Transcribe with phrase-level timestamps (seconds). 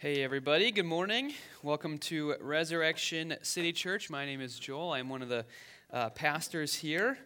[0.00, 0.70] Hey, everybody.
[0.70, 1.34] Good morning.
[1.64, 4.10] Welcome to Resurrection City Church.
[4.10, 4.92] My name is Joel.
[4.92, 5.44] I'm one of the
[5.92, 7.18] uh, pastors here.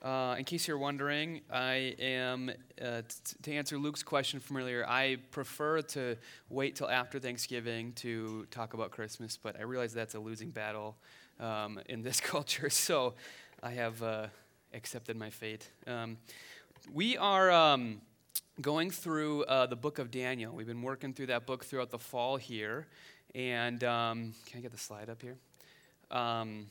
[0.00, 4.86] Uh, in case you're wondering, I am, uh, t- to answer Luke's question from earlier,
[4.86, 6.16] I prefer to
[6.48, 10.96] wait till after Thanksgiving to talk about Christmas, but I realize that's a losing battle
[11.40, 13.14] um, in this culture, so
[13.60, 14.28] I have uh,
[14.72, 15.68] accepted my fate.
[15.84, 16.16] Um,
[16.92, 17.50] we are.
[17.50, 18.02] Um,
[18.60, 20.54] going through uh, the book of Daniel.
[20.54, 22.86] We've been working through that book throughout the fall here.
[23.34, 25.36] And um, can I get the slide up here?
[26.10, 26.66] Um,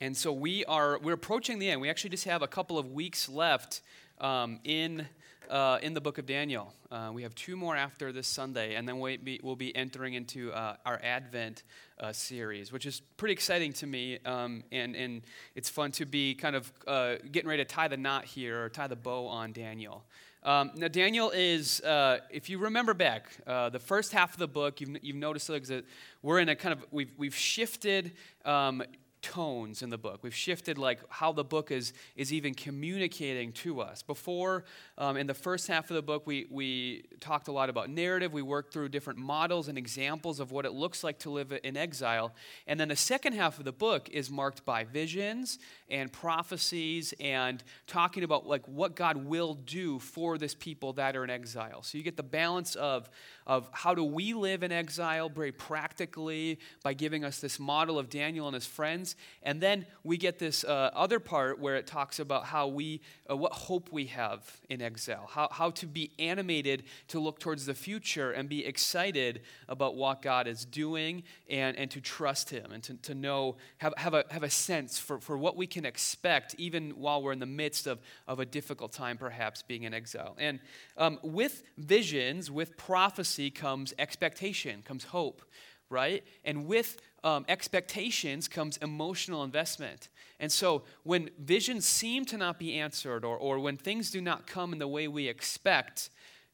[0.00, 1.80] and so we are we're approaching the end.
[1.80, 3.80] We actually just have a couple of weeks left
[4.20, 5.06] um, in
[5.48, 6.72] uh, in the book of Daniel.
[6.90, 10.14] Uh, we have two more after this Sunday, and then we'll be, we'll be entering
[10.14, 11.62] into uh, our Advent
[11.98, 14.18] uh, series, which is pretty exciting to me.
[14.24, 15.22] Um, and, and
[15.54, 18.68] it's fun to be kind of uh, getting ready to tie the knot here or
[18.68, 20.04] tie the bow on Daniel.
[20.46, 24.46] Um, now, Daniel is, uh, if you remember back, uh, the first half of the
[24.46, 25.86] book, you've, you've noticed that
[26.20, 28.12] we're in a kind of, we've, we've shifted
[28.44, 28.82] um,
[29.24, 30.20] tones in the book.
[30.22, 34.02] We've shifted like how the book is, is even communicating to us.
[34.02, 34.64] Before,
[34.98, 38.34] um, in the first half of the book, we, we talked a lot about narrative.
[38.34, 41.74] We worked through different models and examples of what it looks like to live in
[41.74, 42.34] exile.
[42.66, 45.58] And then the second half of the book is marked by visions
[45.88, 51.24] and prophecies and talking about like what God will do for this people that are
[51.24, 51.82] in exile.
[51.82, 53.08] So you get the balance of,
[53.46, 58.10] of how do we live in exile very practically by giving us this model of
[58.10, 62.18] Daniel and his friends and then we get this uh, other part where it talks
[62.18, 66.84] about how we, uh, what hope we have in exile, how, how to be animated
[67.08, 71.90] to look towards the future and be excited about what God is doing and, and
[71.90, 75.36] to trust Him and to, to know, have, have, a, have a sense for, for
[75.36, 79.18] what we can expect even while we're in the midst of, of a difficult time,
[79.18, 80.36] perhaps being in exile.
[80.38, 80.60] And
[80.96, 85.42] um, with visions, with prophecy comes expectation, comes hope
[85.90, 86.24] right?
[86.44, 90.10] And with um, expectations comes emotional investment.
[90.38, 94.46] And so when visions seem to not be answered or, or when things do not
[94.46, 96.10] come in the way we expect,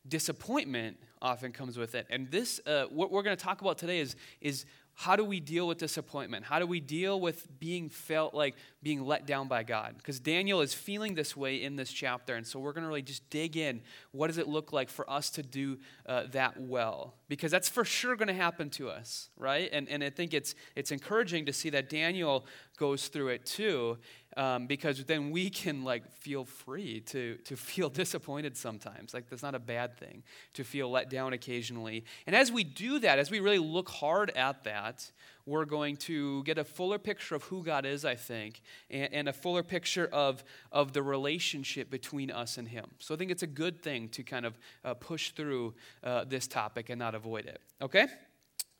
[0.09, 2.07] disappointment often comes with it.
[2.09, 4.65] And this, uh, what we're going to talk about today is, is
[5.01, 6.45] how do we deal with disappointment?
[6.45, 9.95] How do we deal with being felt like being let down by God?
[9.97, 12.35] Because Daniel is feeling this way in this chapter.
[12.35, 13.81] And so we're going to really just dig in.
[14.13, 17.15] What does it look like for us to do uh, that well?
[17.31, 19.71] Because that's for sure going to happen to us, right?
[19.73, 22.45] And, and I think it's, it's encouraging to see that Daniel
[22.81, 23.99] goes through it too
[24.39, 29.13] um, because then we can like feel free to, to feel disappointed sometimes.
[29.13, 30.23] Like that's not a bad thing
[30.55, 32.05] to feel let down occasionally.
[32.27, 35.13] And as we do that as we really look hard at that
[35.45, 38.61] we're going to get a fuller picture of who god is i think
[38.91, 42.87] and, and a fuller picture of, of the relationship between us and him.
[42.99, 45.75] So i think it's a good thing to kind of uh, push through
[46.05, 47.61] uh, this topic and not avoid it.
[47.83, 48.07] Okay?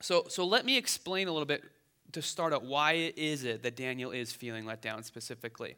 [0.01, 1.63] So, so let me explain a little bit
[2.13, 5.77] to start out, why is it that Daniel is feeling let down specifically?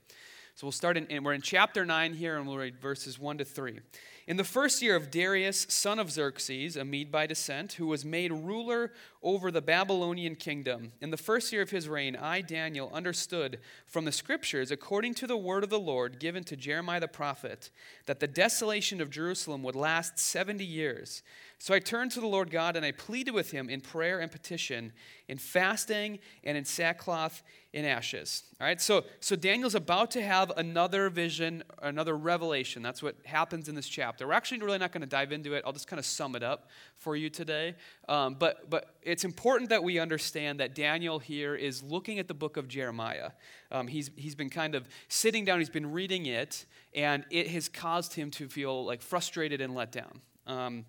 [0.55, 3.39] So we'll start in, and we're in chapter 9 here, and we'll read verses 1
[3.39, 3.81] to 3.
[4.27, 8.05] In the first year of Darius, son of Xerxes, a Mede by descent, who was
[8.05, 12.91] made ruler over the Babylonian kingdom, in the first year of his reign, I, Daniel,
[12.93, 17.09] understood from the scriptures, according to the word of the Lord given to Jeremiah the
[17.09, 17.71] prophet,
[18.07, 21.23] that the desolation of Jerusalem would last 70 years.
[21.63, 24.33] So I turned to the Lord God and I pleaded with him in prayer and
[24.33, 24.93] petition,
[25.29, 28.43] in fasting and in sackcloth in ashes.
[28.61, 32.83] All right, so, so Daniel's about to have another vision, another revelation.
[32.83, 34.27] That's what happens in this chapter.
[34.27, 35.63] We're actually really not going to dive into it.
[35.65, 37.77] I'll just kind of sum it up for you today.
[38.09, 42.35] Um, but, but it's important that we understand that Daniel here is looking at the
[42.35, 43.33] book of Jeremiah.
[43.71, 46.65] Um, he's, he's been kind of sitting down, he's been reading it,
[46.95, 50.23] and it has caused him to feel like frustrated and let down.
[50.47, 50.87] Um,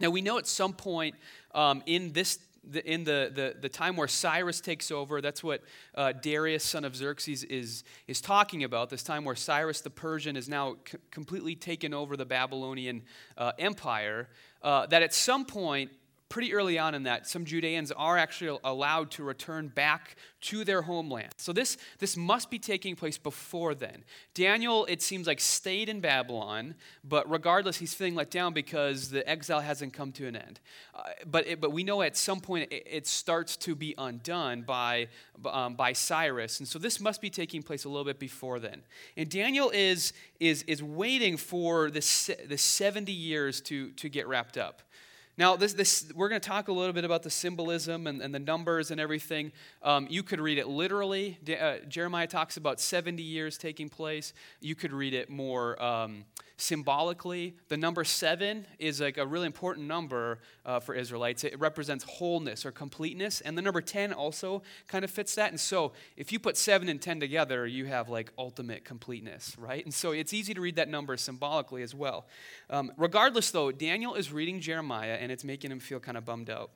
[0.00, 1.14] now, we know at some point
[1.54, 2.38] um, in this
[2.84, 5.62] in the, the, the, time where Cyrus takes over, that's what
[5.94, 8.90] uh, Darius, son of Xerxes, is, is talking about.
[8.90, 13.04] This time where Cyrus the Persian is now c- completely taken over the Babylonian
[13.38, 14.28] uh, Empire.
[14.60, 15.90] Uh, that at some point,
[16.28, 20.82] pretty early on in that, some Judeans are actually allowed to return back to their
[20.82, 21.30] homeland.
[21.36, 24.04] So this, this must be taking place before then.
[24.34, 29.28] Daniel, it seems like, stayed in Babylon, but regardless, he's feeling let down because the
[29.28, 30.60] exile hasn't come to an end.
[30.94, 34.62] Uh, but, it, but we know at some point it, it starts to be undone
[34.62, 35.08] by,
[35.46, 36.60] um, by Cyrus.
[36.60, 38.82] And so this must be taking place a little bit before then.
[39.16, 44.58] And Daniel is, is, is waiting for this, this 70 years to, to get wrapped
[44.58, 44.82] up.
[45.38, 48.34] Now, this, this, we're going to talk a little bit about the symbolism and, and
[48.34, 49.52] the numbers and everything.
[49.84, 51.38] Um, you could read it literally.
[51.44, 54.32] De- uh, Jeremiah talks about 70 years taking place.
[54.60, 56.24] You could read it more um,
[56.58, 57.54] symbolically.
[57.68, 61.44] The number seven is like a really important number uh, for Israelites.
[61.44, 63.40] It represents wholeness or completeness.
[63.40, 65.50] And the number 10 also kind of fits that.
[65.50, 69.84] And so if you put seven and 10 together, you have like ultimate completeness, right?
[69.84, 72.26] And so it's easy to read that number symbolically as well.
[72.68, 76.50] Um, regardless, though, Daniel is reading Jeremiah and it's making him feel kind of bummed
[76.50, 76.72] out.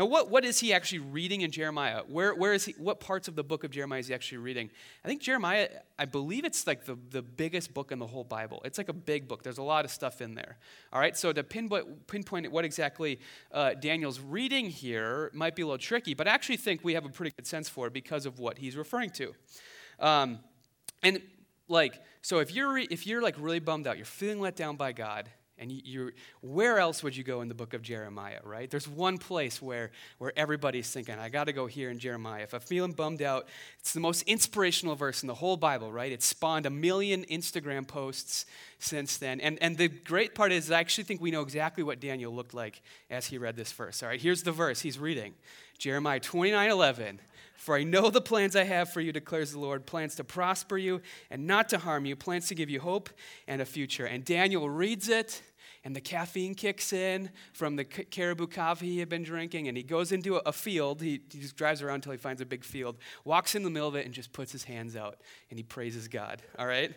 [0.00, 2.00] Now, what, what is he actually reading in Jeremiah?
[2.08, 4.70] Where, where is he, what parts of the book of Jeremiah is he actually reading?
[5.04, 5.68] I think Jeremiah,
[5.98, 8.62] I believe it's like the, the biggest book in the whole Bible.
[8.64, 9.42] It's like a big book.
[9.42, 10.56] There's a lot of stuff in there.
[10.90, 13.20] All right, so to pinpoint, pinpoint what exactly
[13.52, 17.04] uh, Daniel's reading here might be a little tricky, but I actually think we have
[17.04, 19.34] a pretty good sense for it because of what he's referring to.
[19.98, 20.38] Um,
[21.02, 21.20] and
[21.68, 24.92] like, so if you're, if you're like really bummed out, you're feeling let down by
[24.92, 25.28] God,
[25.60, 28.70] and you, where else would you go in the book of Jeremiah, right?
[28.70, 32.44] There's one place where, where everybody's thinking, I got to go here in Jeremiah.
[32.44, 33.46] If I'm feeling bummed out,
[33.78, 36.10] it's the most inspirational verse in the whole Bible, right?
[36.10, 38.46] It spawned a million Instagram posts
[38.78, 39.38] since then.
[39.40, 42.54] And, and the great part is, I actually think we know exactly what Daniel looked
[42.54, 42.80] like
[43.10, 44.02] as he read this verse.
[44.02, 45.34] All right, here's the verse he's reading
[45.78, 47.20] Jeremiah 29 11.
[47.60, 50.78] For I know the plans I have for you, declares the Lord plans to prosper
[50.78, 53.10] you and not to harm you, plans to give you hope
[53.46, 54.06] and a future.
[54.06, 55.42] And Daniel reads it
[55.84, 59.82] and the caffeine kicks in from the caribou coffee he had been drinking, and he
[59.82, 61.00] goes into a field.
[61.00, 63.88] He, he just drives around until he finds a big field, walks in the middle
[63.88, 65.18] of it, and just puts his hands out,
[65.50, 66.42] and he praises God.
[66.58, 66.92] All right?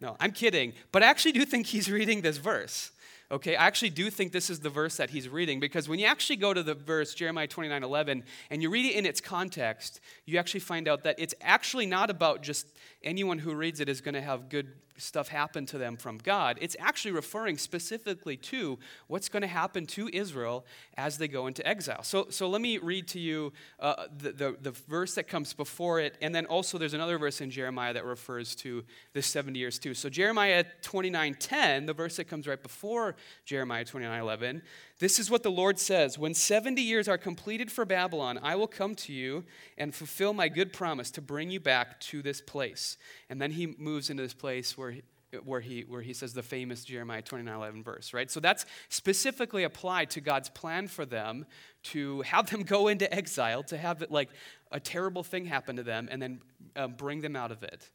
[0.00, 2.92] No, I'm kidding, but I actually do think he's reading this verse.
[3.30, 6.06] Okay, I actually do think this is the verse that he's reading because when you
[6.06, 10.00] actually go to the verse, Jeremiah 29 11, and you read it in its context,
[10.24, 12.66] you actually find out that it's actually not about just
[13.02, 16.58] anyone who reads it is going to have good stuff happen to them from God.
[16.60, 20.66] It's actually referring specifically to what's going to happen to Israel
[20.96, 22.02] as they go into exile.
[22.02, 26.00] So, so let me read to you uh, the, the, the, verse that comes before
[26.00, 29.78] it, and then also there's another verse in Jeremiah that refers to this 70 years
[29.78, 29.94] too.
[29.94, 34.62] So Jeremiah 29:10, the verse that comes right before Jeremiah 29:11,
[34.98, 38.66] this is what the Lord says When 70 years are completed for Babylon, I will
[38.66, 39.44] come to you
[39.76, 42.96] and fulfill my good promise to bring you back to this place.
[43.30, 45.02] And then he moves into this place where he,
[45.44, 48.30] where he, where he says the famous Jeremiah 29 11 verse, right?
[48.30, 51.46] So that's specifically applied to God's plan for them
[51.84, 54.30] to have them go into exile, to have it like
[54.72, 56.40] a terrible thing happen to them, and then
[56.74, 57.88] uh, bring them out of it,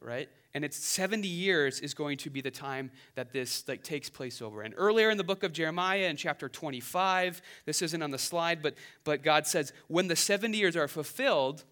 [0.00, 0.28] right?
[0.54, 4.42] And it's 70 years is going to be the time that this like takes place
[4.42, 4.62] over.
[4.62, 8.62] And earlier in the book of jeremiah in chapter 25 this isn't on the slide
[8.62, 8.74] but
[9.04, 11.64] but god says when the 70 years are fulfilled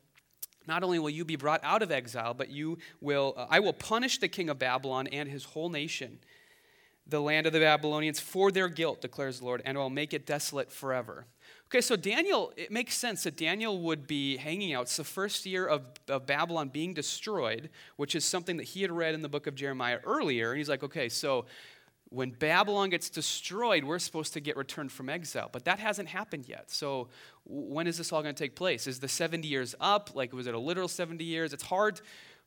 [0.66, 3.72] not only will you be brought out of exile but you will uh, i will
[3.72, 6.19] punish the king of babylon and his whole nation
[7.06, 10.26] the land of the babylonians for their guilt declares the lord and i'll make it
[10.26, 11.26] desolate forever
[11.70, 14.84] Okay, so Daniel, it makes sense that Daniel would be hanging out.
[14.84, 18.90] It's the first year of, of Babylon being destroyed, which is something that he had
[18.90, 20.48] read in the book of Jeremiah earlier.
[20.50, 21.44] And he's like, okay, so
[22.08, 25.50] when Babylon gets destroyed, we're supposed to get returned from exile.
[25.52, 26.70] But that hasn't happened yet.
[26.70, 27.08] So
[27.44, 28.86] when is this all going to take place?
[28.86, 30.12] Is the 70 years up?
[30.14, 31.52] Like, was it a literal 70 years?
[31.52, 32.00] It's hard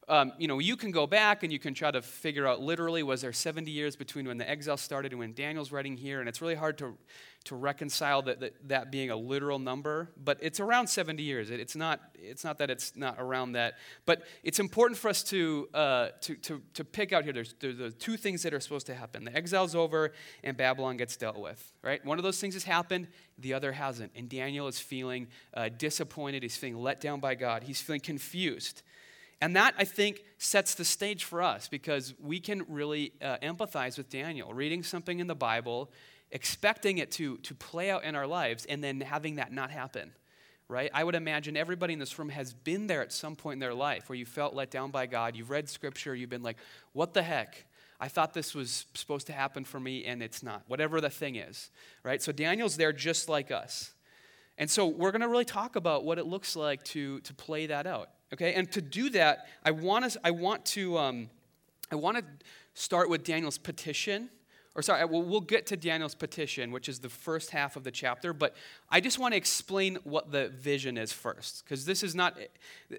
[0.08, 3.04] um, you know, you can go back and you can try to figure out literally
[3.04, 6.28] was there 70 years between when the exile started and when Daniel's writing here, and
[6.28, 6.98] it's really hard to,
[7.44, 11.52] to reconcile that, that, that being a literal number, but it's around 70 years.
[11.52, 13.76] It, it's, not, it's not that it's not around that,
[14.06, 17.34] but it's important for us to, uh, to, to, to pick out here.
[17.34, 19.24] There's, there's the two things that are supposed to happen.
[19.24, 20.14] The exile's over
[20.44, 22.04] and Babylon gets dealt with, right?
[22.04, 24.12] One of those things has happened, the other hasn't.
[24.16, 26.44] And Daniel is feeling uh, disappointed.
[26.44, 27.64] He's feeling let down by God.
[27.64, 28.82] He's feeling confused.
[29.42, 33.98] And that, I think, sets the stage for us because we can really uh, empathize
[33.98, 35.92] with Daniel, reading something in the Bible,
[36.30, 40.12] expecting it to, to play out in our lives, and then having that not happen,
[40.68, 40.92] right?
[40.94, 43.74] I would imagine everybody in this room has been there at some point in their
[43.74, 45.36] life where you felt let down by God.
[45.36, 46.58] You've read scripture, you've been like,
[46.94, 47.66] what the heck?
[48.00, 51.36] I thought this was supposed to happen for me, and it's not, whatever the thing
[51.36, 51.72] is,
[52.04, 52.22] right?
[52.22, 53.94] So Daniel's there just like us.
[54.58, 57.66] And so we're going to really talk about what it looks like to, to play
[57.68, 58.10] that out.
[58.34, 61.30] Okay, and to do that, I want to, I want to, um,
[61.92, 62.24] I want to
[62.74, 64.30] start with Daniel's petition.
[64.74, 67.92] Or sorry, we'll, we'll get to Daniel's petition, which is the first half of the
[67.92, 68.32] chapter.
[68.32, 68.56] But
[68.90, 72.38] I just want to explain what the vision is first, because this is not,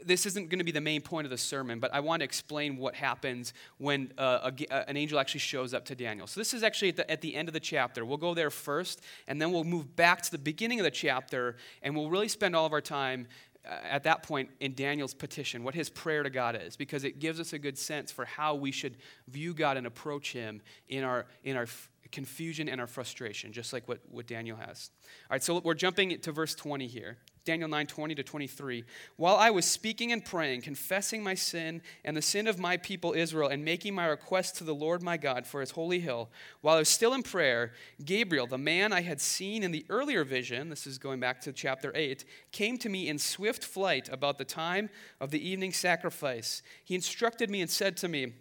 [0.04, 1.80] this isn't going to be the main point of the sermon.
[1.80, 5.86] But I want to explain what happens when uh, a, an angel actually shows up
[5.86, 6.26] to Daniel.
[6.26, 8.04] So this is actually at the, at the end of the chapter.
[8.04, 11.56] We'll go there first, and then we'll move back to the beginning of the chapter,
[11.82, 13.26] and we'll really spend all of our time
[13.64, 17.20] Uh, at that point in Daniel's petition, what his prayer to God is, because it
[17.20, 18.96] gives us a good sense for how we should
[19.28, 21.66] view God and approach Him in our, in our
[22.10, 24.90] confusion and our frustration, just like what, what Daniel has.
[25.02, 27.18] All right, so we're jumping to verse 20 here.
[27.44, 28.84] Daniel 9 20 to 23.
[29.16, 33.14] While I was speaking and praying, confessing my sin and the sin of my people
[33.14, 36.30] Israel, and making my request to the Lord my God for his holy hill,
[36.60, 37.72] while I was still in prayer,
[38.04, 41.52] Gabriel, the man I had seen in the earlier vision, this is going back to
[41.52, 44.88] chapter 8, came to me in swift flight about the time
[45.20, 46.62] of the evening sacrifice.
[46.84, 48.34] He instructed me and said to me,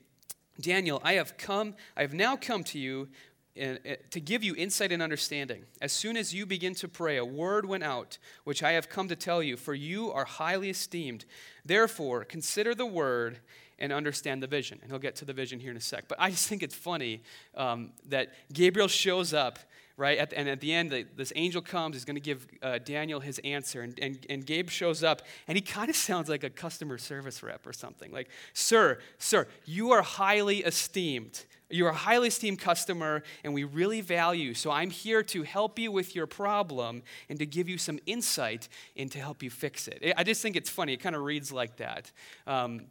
[0.59, 3.09] Daniel, I have come, I have now come to you
[3.55, 5.63] to give you insight and understanding.
[5.81, 9.07] As soon as you begin to pray, a word went out, which I have come
[9.09, 11.25] to tell you, for you are highly esteemed.
[11.65, 13.39] Therefore, consider the word
[13.77, 14.79] and understand the vision.
[14.81, 16.07] And he'll get to the vision here in a sec.
[16.07, 17.23] But I just think it's funny
[17.55, 19.59] um, that Gabriel shows up,
[19.97, 20.19] right?
[20.19, 23.19] At, and at the end, the, this angel comes, is going to give uh, Daniel
[23.19, 23.81] his answer.
[23.81, 27.41] And, and, and Gabe shows up, and he kind of sounds like a customer service
[27.41, 28.11] rep or something.
[28.11, 31.43] Like, Sir, sir, you are highly esteemed.
[31.71, 34.53] You're a highly esteemed customer, and we really value.
[34.53, 38.67] So I'm here to help you with your problem and to give you some insight
[38.95, 40.13] and to help you fix it.
[40.17, 40.93] I just think it's funny.
[40.93, 42.11] It kind of reads like that.
[42.47, 42.87] Um,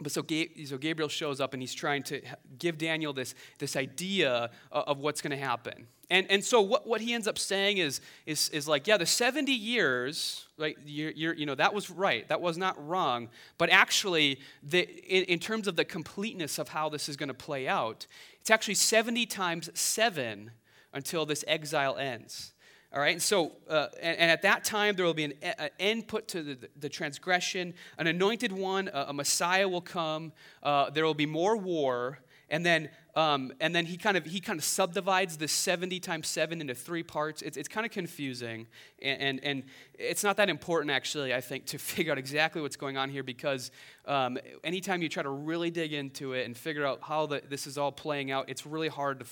[0.00, 0.24] but so,
[0.66, 2.20] so Gabriel shows up and he's trying to
[2.58, 5.86] give Daniel this, this idea of what's going to happen.
[6.08, 9.06] And, and so what, what he ends up saying is, is, is like, yeah, the
[9.06, 12.28] 70 years, right, you're, you're, you know, that was right.
[12.28, 13.28] That was not wrong.
[13.58, 17.34] But actually, the, in, in terms of the completeness of how this is going to
[17.34, 18.06] play out,
[18.40, 20.52] it's actually 70 times 7
[20.92, 22.52] until this exile ends.
[22.92, 25.70] All right, and so, uh, and, and, at that time, there will be an, an
[25.78, 27.74] end put to the, the, transgression.
[27.98, 30.32] An anointed one, a, a Messiah will come.
[30.62, 32.20] Uh, there will be more war.
[32.48, 36.28] And then, um, and then he kind of he kind of subdivides the 70 times
[36.28, 37.42] 7 into three parts.
[37.42, 38.68] It's, it's kind of confusing,
[39.02, 39.62] and, and, and
[39.98, 41.34] it's not that important actually.
[41.34, 43.72] I think to figure out exactly what's going on here because
[44.06, 47.66] um, anytime you try to really dig into it and figure out how the, this
[47.66, 49.26] is all playing out, it's really hard to,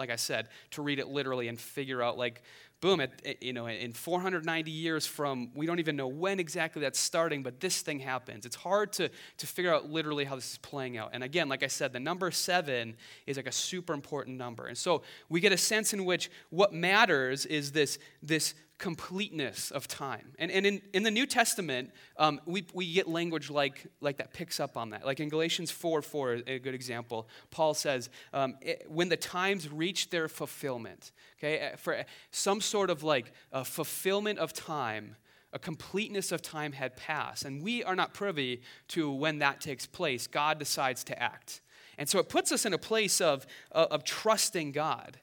[0.00, 2.42] like I said, to read it literally and figure out like
[2.80, 6.82] boom, at, eh, you know, in 490 years from, we don't even know when exactly
[6.82, 8.46] that's starting, but this thing happens.
[8.46, 11.10] It's hard to, to figure out literally how this is playing out.
[11.12, 14.66] And again, like I said, the number seven is like a super important number.
[14.66, 19.86] And so we get a sense in which what matters is this, this completeness of
[19.86, 20.32] time.
[20.38, 24.32] And, and in, in the New Testament, um, we, we get language like, like that
[24.32, 25.04] picks up on that.
[25.04, 29.70] Like in Galatians 4 4, a good example, Paul says, um, it, when the times
[29.70, 35.14] reach their fulfillment, okay, uh, for some sort of like a fulfillment of time,
[35.52, 37.44] a completeness of time had passed.
[37.44, 40.26] And we are not privy to when that takes place.
[40.26, 41.60] God decides to act.
[41.98, 45.18] And so it puts us in a place of, of trusting God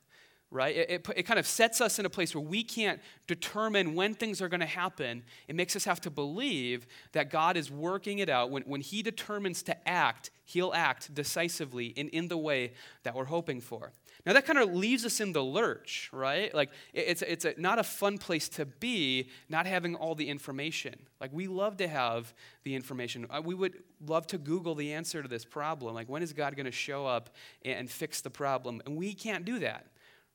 [0.49, 0.75] right?
[0.75, 4.13] It, it, it, kind of sets us in a place where we can't determine when
[4.13, 5.23] things are going to happen.
[5.47, 8.49] It makes us have to believe that God is working it out.
[8.49, 12.73] When, when He determines to act, He'll act decisively and in the way
[13.03, 13.91] that we're hoping for.
[14.25, 16.53] Now, that kind of leaves us in the lurch, right?
[16.53, 20.95] Like, it's, it's a, not a fun place to be not having all the information.
[21.21, 23.27] Like, we love to have the information.
[23.29, 25.93] Uh, we would love to Google the answer to this problem.
[25.93, 27.29] Like, when is God going to show up
[27.63, 28.81] and fix the problem?
[28.85, 29.87] And we can't do that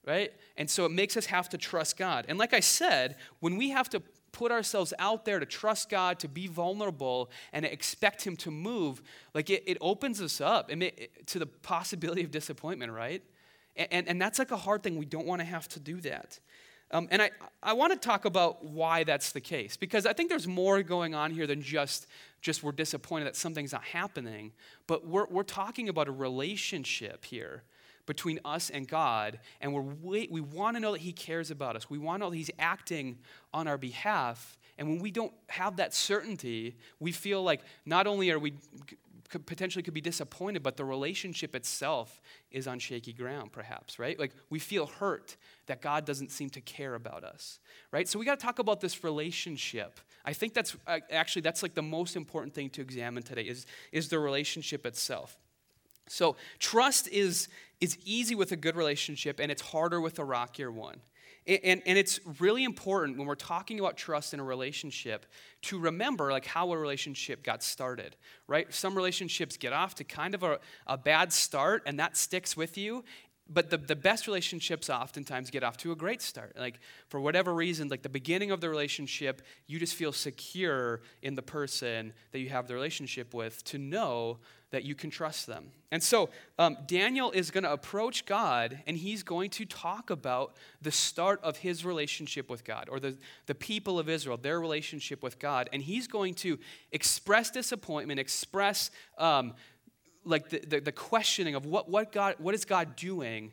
[0.06, 0.32] right?
[0.56, 2.26] And so it makes us have to trust God.
[2.28, 6.18] And like I said, when we have to put ourselves out there to trust God,
[6.20, 9.02] to be vulnerable, and expect Him to move,
[9.34, 13.22] like it, it opens us up to the possibility of disappointment, right?
[13.76, 14.98] And, and, that's like a hard thing.
[14.98, 16.38] We don't want to have to do that.
[16.90, 17.30] Um, and I,
[17.62, 21.14] I want to talk about why that's the case, because I think there's more going
[21.14, 22.06] on here than just,
[22.42, 24.52] just we're disappointed that something's not happening,
[24.86, 27.62] but we're, we're talking about a relationship here
[28.06, 31.76] between us and God, and we're wait, we want to know that He cares about
[31.76, 31.88] us.
[31.88, 33.18] We want to know that He's acting
[33.52, 34.58] on our behalf.
[34.78, 38.54] And when we don't have that certainty, we feel like not only are we
[39.32, 44.18] could potentially could be disappointed, but the relationship itself is on shaky ground, perhaps, right?
[44.18, 47.58] Like we feel hurt that God doesn't seem to care about us,
[47.92, 48.06] right?
[48.06, 50.00] So we got to talk about this relationship.
[50.24, 53.64] I think that's uh, actually that's like the most important thing to examine today is,
[53.90, 55.38] is the relationship itself.
[56.08, 57.48] So trust is,
[57.82, 61.00] is easy with a good relationship, and it's harder with a rockier one.
[61.48, 65.26] And, and, and, it's really important when we're talking about trust in a relationship
[65.62, 68.14] to remember like how a relationship got started
[68.46, 72.56] right some relationships get off to kind of a, a bad start and that sticks
[72.56, 73.02] with you
[73.48, 77.52] but the, the best relationships oftentimes get off to a great start like for whatever
[77.52, 82.38] reason like the beginning of the relationship you just feel secure in the person that
[82.38, 84.38] you have the relationship with to know
[84.72, 85.70] that you can trust them.
[85.90, 90.56] And so um, daniel is going to approach god and he's going to talk about
[90.80, 95.22] the start of his relationship with god or the, the people of israel their relationship
[95.22, 95.68] with god.
[95.72, 96.58] And he's going to
[96.90, 99.54] express disappointment express um,
[100.24, 103.52] like the, the, the questioning of what, what, God, what is God doing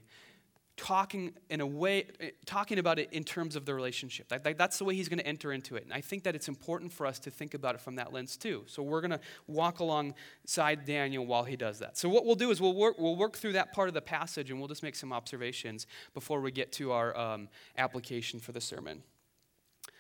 [0.80, 2.06] talking in a way,
[2.46, 4.30] talking about it in terms of the relationship.
[4.30, 5.84] That, that, that's the way he's going to enter into it.
[5.84, 8.38] And I think that it's important for us to think about it from that lens
[8.38, 8.64] too.
[8.66, 11.98] So we're going to walk alongside Daniel while he does that.
[11.98, 14.52] So what we'll do is we'll work, we'll work through that part of the passage
[14.52, 18.62] and we'll just make some observations before we get to our um, application for the
[18.62, 19.04] sermon.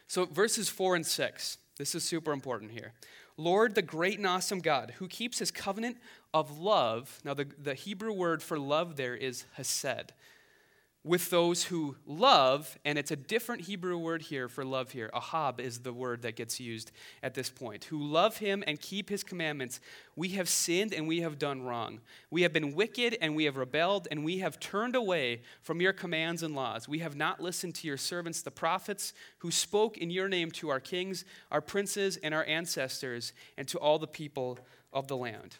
[0.07, 2.93] So verses 4 and 6, this is super important here.
[3.35, 5.97] Lord, the great and awesome God, who keeps his covenant
[6.33, 7.19] of love.
[7.25, 10.13] Now, the, the Hebrew word for love there is hesed
[11.05, 15.09] with those who love, and it's a different Hebrew word here for love here.
[15.13, 16.91] Ahab is the word that gets used
[17.23, 17.85] at this point.
[17.85, 19.79] Who love him and keep his commandments.
[20.17, 22.01] We have sinned and we have done wrong.
[22.29, 25.93] We have been wicked and we have rebelled, and we have turned away from your
[25.93, 26.89] commands and laws.
[26.89, 30.67] We have not listened to your servants, the prophets, who spoke in your name to
[30.67, 34.59] our kings, our princes, and our ancestors, and to all the people
[34.91, 35.55] of the land.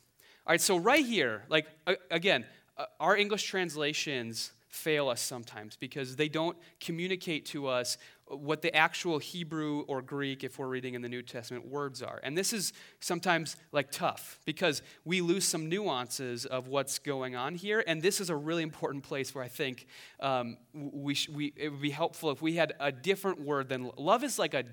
[0.45, 1.67] All right, so right here, like,
[2.11, 2.45] again,
[2.77, 7.97] uh, our English translations fail us sometimes because they don't communicate to us
[8.27, 12.19] what the actual Hebrew or Greek, if we're reading in the New Testament, words are.
[12.21, 17.55] And this is sometimes like tough because we lose some nuances of what's going on
[17.55, 17.83] here.
[17.87, 19.87] And this is a really important place where I think
[20.19, 23.89] um, we, sh- we, it would be helpful if we had a different word than
[23.97, 24.65] love is like a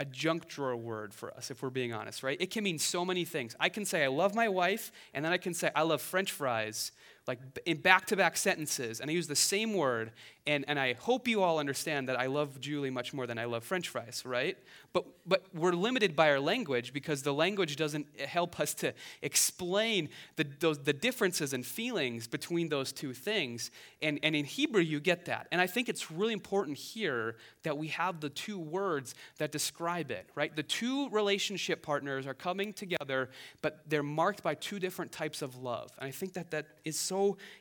[0.00, 2.40] a junk drawer word for us, if we're being honest, right?
[2.40, 3.56] It can mean so many things.
[3.58, 6.30] I can say, I love my wife, and then I can say, I love french
[6.30, 6.92] fries,
[7.28, 10.12] like in back to back sentences, and I use the same word,
[10.48, 13.44] and, and I hope you all understand that I love Julie much more than I
[13.44, 14.56] love french fries, right?
[14.94, 18.94] But, but we're limited by our language because the language doesn't eh, help us to
[19.20, 23.70] explain the, those, the differences and feelings between those two things.
[24.00, 25.48] And, and in Hebrew, you get that.
[25.52, 30.10] And I think it's really important here that we have the two words that describe
[30.10, 30.56] it, right?
[30.56, 33.28] The two relationship partners are coming together,
[33.60, 35.90] but they're marked by two different types of love.
[35.98, 37.17] And I think that that is so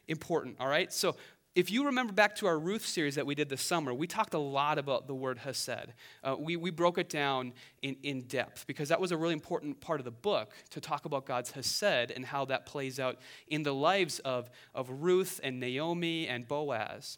[0.08, 0.92] important, all right?
[0.92, 1.16] So
[1.58, 4.36] if you remember back to our Ruth series that we did this summer, we talked
[4.36, 5.92] a lot about the word hesed.
[6.24, 9.82] Uh, we, we broke it down in, in depth because that was a really important
[9.82, 13.64] part of the book to talk about God's hesed and how that plays out in
[13.64, 17.18] the lives of, of Ruth and Naomi and Boaz.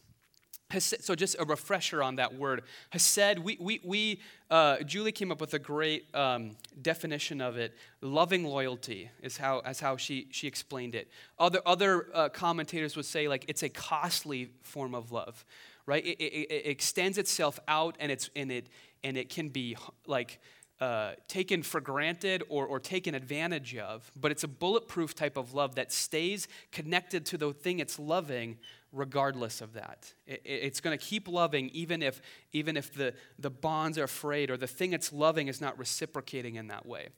[0.78, 2.62] So just a refresher on that word.
[2.92, 4.20] Hesed, we, we, we
[4.52, 7.76] uh, Julie came up with a great um, definition of it.
[8.02, 11.10] Loving loyalty is how, as how she, she explained it.
[11.40, 15.44] Other, other uh, commentators would say like it's a costly form of love,
[15.88, 16.06] right?
[16.06, 18.68] It, it, it extends itself out and, it's, and, it,
[19.04, 20.40] and it can be like
[20.80, 25.56] uh, taken for granted or, or taken advantage of, but it's a bulletproof type of
[25.56, 28.58] love that stays connected to the thing it's loving
[28.92, 30.14] regardless of that.
[30.26, 32.22] It, it's going to keep loving even if,
[32.54, 36.56] even if the, the bonds are frayed or the thing it's loving is not reciprocating
[36.56, 37.10] in that way.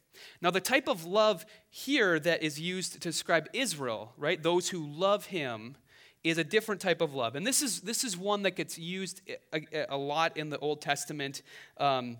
[0.41, 4.85] Now, the type of love here that is used to describe Israel, right, those who
[4.85, 5.75] love him,
[6.23, 7.35] is a different type of love.
[7.35, 9.21] And this is, this is one that gets used
[9.53, 11.41] a, a lot in the Old Testament.
[11.77, 12.17] Um,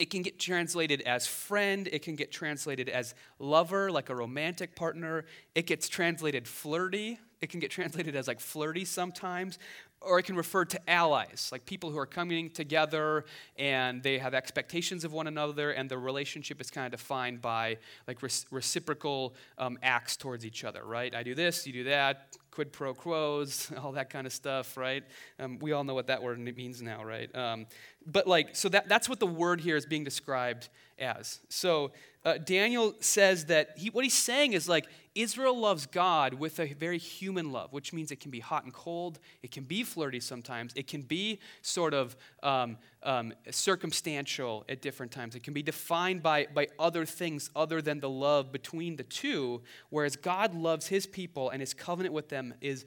[0.00, 1.88] it can get translated as friend.
[1.90, 5.24] It can get translated as lover, like a romantic partner.
[5.54, 9.58] It gets translated flirty, it can get translated as like flirty sometimes,
[10.00, 13.24] or it can refer to allies, like people who are coming together
[13.56, 17.76] and they have expectations of one another, and the relationship is kind of defined by
[18.06, 21.14] like re- reciprocal um, acts towards each other, right?
[21.14, 25.04] I do this, you do that, quid pro quos, all that kind of stuff, right?
[25.38, 27.34] Um, we all know what that word means now, right?
[27.34, 27.66] Um,
[28.06, 31.40] but like, so that, that's what the word here is being described as.
[31.48, 31.92] So
[32.24, 34.86] uh, Daniel says that he, what he's saying is like
[35.18, 38.72] Israel loves God with a very human love, which means it can be hot and
[38.72, 44.80] cold, it can be flirty sometimes, it can be sort of um, um, circumstantial at
[44.80, 45.34] different times.
[45.34, 49.62] It can be defined by, by other things other than the love between the two,
[49.90, 52.84] whereas God loves his people and his covenant with them is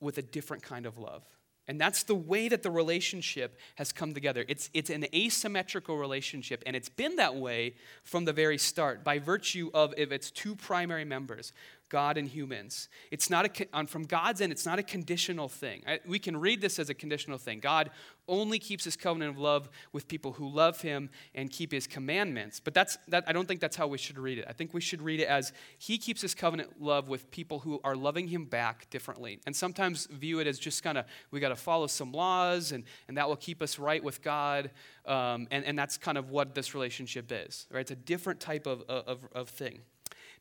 [0.00, 1.24] with a different kind of love.
[1.68, 4.44] And that's the way that the relationship has come together.
[4.48, 9.18] It's, it's an asymmetrical relationship, and it's been that way from the very start by
[9.18, 11.52] virtue of, of its two primary members.
[11.88, 12.88] God and humans.
[13.10, 15.82] It's not a, from God's end, it's not a conditional thing.
[16.06, 17.60] We can read this as a conditional thing.
[17.60, 17.90] God
[18.28, 22.60] only keeps his covenant of love with people who love him and keep his commandments.
[22.60, 24.44] But that's, that, I don't think that's how we should read it.
[24.46, 27.80] I think we should read it as he keeps his covenant love with people who
[27.84, 29.40] are loving him back differently.
[29.46, 32.84] And sometimes view it as just kind of, we got to follow some laws and,
[33.08, 34.70] and that will keep us right with God.
[35.06, 37.80] Um, and, and that's kind of what this relationship is, right?
[37.80, 39.80] It's a different type of, of, of thing.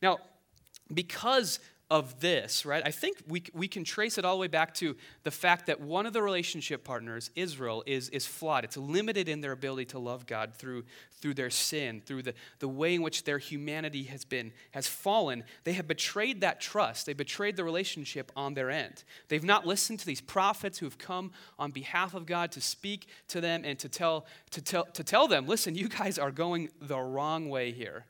[0.01, 0.17] Now,
[0.93, 4.73] because of this, right, I think we, we can trace it all the way back
[4.75, 8.65] to the fact that one of the relationship partners, Israel, is, is flawed.
[8.65, 10.83] It's limited in their ability to love God through,
[11.21, 15.45] through their sin, through the, the way in which their humanity has been has fallen.
[15.63, 17.05] They have betrayed that trust.
[17.05, 19.05] They betrayed the relationship on their end.
[19.29, 23.07] They've not listened to these prophets who have come on behalf of God to speak
[23.29, 26.67] to them and to tell, to tell, to tell them, listen, you guys are going
[26.81, 28.07] the wrong way here.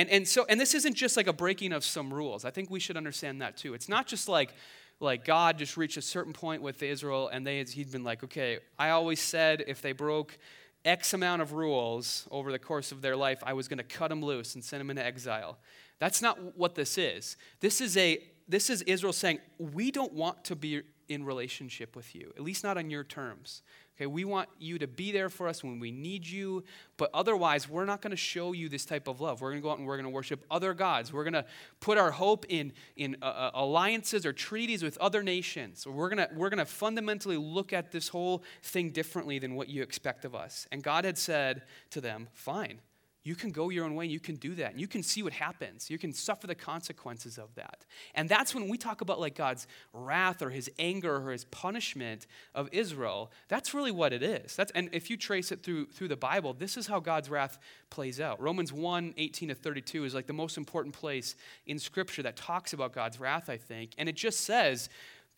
[0.00, 2.46] And, and so and this isn't just like a breaking of some rules.
[2.46, 3.74] I think we should understand that too.
[3.74, 4.54] It's not just like
[4.98, 8.60] like God just reached a certain point with Israel and they he'd been like, okay,
[8.78, 10.38] I always said if they broke
[10.86, 14.08] X amount of rules over the course of their life, I was going to cut
[14.08, 15.58] them loose and send them into exile.
[15.98, 17.36] That's not what this is.
[17.60, 22.14] This is a this is Israel saying, we don't want to be in relationship with
[22.14, 23.60] you, at least not on your terms.
[24.00, 26.64] Okay, we want you to be there for us when we need you,
[26.96, 29.42] but otherwise, we're not going to show you this type of love.
[29.42, 31.12] We're going to go out and we're going to worship other gods.
[31.12, 31.44] We're going to
[31.80, 35.86] put our hope in, in uh, uh, alliances or treaties with other nations.
[35.86, 39.82] We're going we're going to fundamentally look at this whole thing differently than what you
[39.82, 40.66] expect of us.
[40.72, 42.80] And God had said to them, Fine,
[43.22, 44.72] you can go your own way and you can do that.
[44.72, 45.90] And you can see what happens.
[45.90, 47.84] You can suffer the consequences of that.
[48.14, 52.26] And that's when we talk about like god's wrath or his anger or his punishment
[52.54, 54.56] of israel that's really what it is.
[54.56, 57.58] That's and if you trace it through through the bible this is how god's wrath
[57.90, 58.40] plays out.
[58.40, 62.72] Romans 1 18 to 32 is like the most important place in scripture that talks
[62.72, 63.92] about god's wrath i think.
[63.98, 64.88] And it just says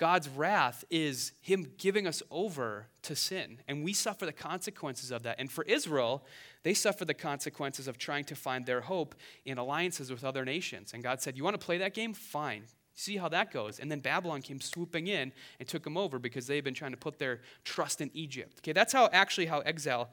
[0.02, 5.22] God's wrath is Him giving us over to sin, and we suffer the consequences of
[5.22, 5.36] that.
[5.38, 6.24] And for Israel,
[6.64, 10.90] they suffer the consequences of trying to find their hope in alliances with other nations.
[10.92, 12.14] And God said, You want to play that game?
[12.14, 12.64] Fine.
[12.96, 13.78] See how that goes.
[13.78, 16.96] And then Babylon came swooping in and took them over because they've been trying to
[16.96, 18.58] put their trust in Egypt.
[18.58, 20.10] Okay, that's how actually how exile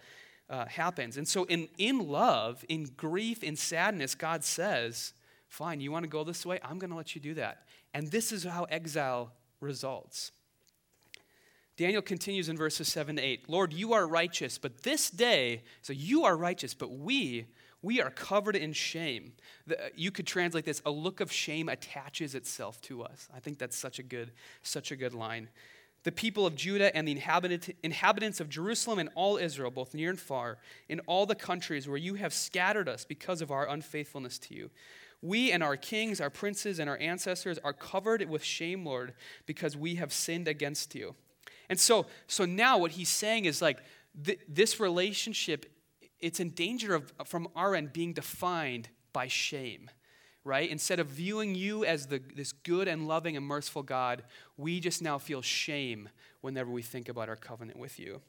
[0.52, 1.17] uh, happens.
[1.17, 5.13] And so, in, in love, in grief, in sadness, God says,
[5.47, 6.60] Fine, you want to go this way?
[6.63, 7.63] I'm going to let you do that.
[7.95, 10.32] And this is how exile results.
[11.78, 13.50] Daniel continues in verses 7 to 8.
[13.50, 17.45] Lord, you are righteous, but this day, so you are righteous, but we,
[17.82, 19.32] we are covered in shame.
[19.95, 23.30] You could translate this, a look of shame attaches itself to us.
[23.34, 25.48] I think that's such a good, such a good line.
[26.04, 30.10] The people of Judah and the inhabit- inhabitants of Jerusalem and all Israel, both near
[30.10, 30.58] and far,
[30.89, 34.69] in all the countries where you have scattered us because of our unfaithfulness to you.
[35.21, 39.13] We and our kings, our princes, and our ancestors are covered with shame, Lord,
[39.45, 41.15] because we have sinned against you.
[41.69, 43.79] And so, so now what he's saying is like
[44.23, 45.65] th- this relationship,
[46.19, 49.89] it's in danger of, from our end, being defined by shame,
[50.43, 50.69] right?
[50.69, 54.23] Instead of viewing you as the, this good and loving and merciful God,
[54.58, 56.10] we just now feel shame
[56.41, 58.21] whenever we think about our covenant with you.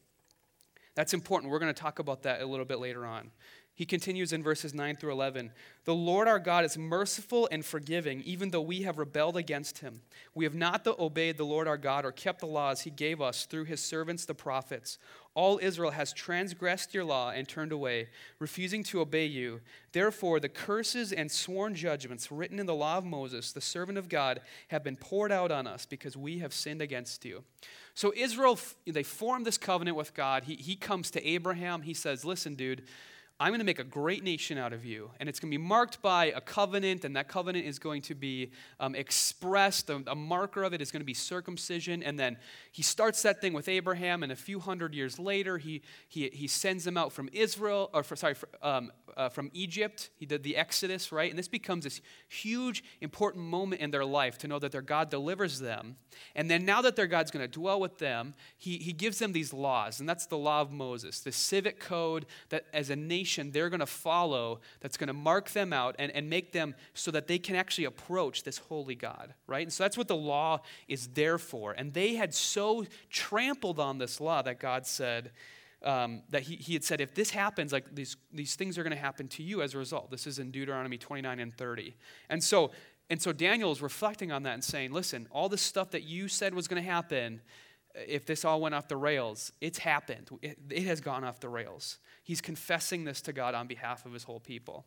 [0.97, 1.53] That's important.
[1.53, 3.31] We're going to talk about that a little bit later on.
[3.81, 5.53] He continues in verses 9 through 11
[5.87, 10.03] The Lord our God is merciful and forgiving, even though we have rebelled against him.
[10.35, 13.47] We have not obeyed the Lord our God or kept the laws he gave us
[13.47, 14.99] through his servants the prophets.
[15.33, 19.63] All Israel has transgressed your law and turned away, refusing to obey you.
[19.93, 24.11] Therefore, the curses and sworn judgments written in the law of Moses, the servant of
[24.11, 27.45] God, have been poured out on us because we have sinned against you.
[27.95, 30.45] So, Israel, they form this covenant with God.
[30.45, 31.81] He, he comes to Abraham.
[31.81, 32.83] He says, Listen, dude,
[33.43, 35.13] I'm going to make a great nation out of you.
[35.19, 38.15] And it's going to be marked by a covenant, and that covenant is going to
[38.15, 39.89] be um, expressed.
[39.89, 42.03] A, a, marker of it is going to be circumcision.
[42.03, 42.37] And then
[42.71, 46.47] he starts that thing with Abraham, and a few hundred years later, he, he, he
[46.47, 50.11] sends them out from Israel, or for, sorry, for, um, uh, from Egypt.
[50.17, 51.31] He did the Exodus, right?
[51.31, 55.09] And this becomes this huge, important moment in their life to know that their God
[55.09, 55.97] delivers them.
[56.35, 59.33] And then now that their God's going to dwell with them, he, he gives them
[59.33, 59.99] these laws.
[59.99, 63.81] And that's the law of Moses, the civic code that as a nation, they're going
[63.81, 67.39] to follow that's going to mark them out and, and make them so that they
[67.39, 69.63] can actually approach this holy God, right?
[69.63, 71.73] And so that's what the law is there for.
[71.73, 75.31] And they had so trampled on this law that God said,
[75.83, 78.95] um, that he, he had said, if this happens, like these, these things are going
[78.95, 80.11] to happen to you as a result.
[80.11, 81.97] This is in Deuteronomy 29 and 30.
[82.29, 82.71] And so,
[83.09, 86.29] and so Daniel is reflecting on that and saying, listen, all this stuff that you
[86.29, 87.41] said was going to happen,
[87.95, 90.31] if this all went off the rails, it's happened.
[90.43, 91.99] It, it has gone off the rails.
[92.23, 94.87] He's confessing this to God on behalf of his whole people.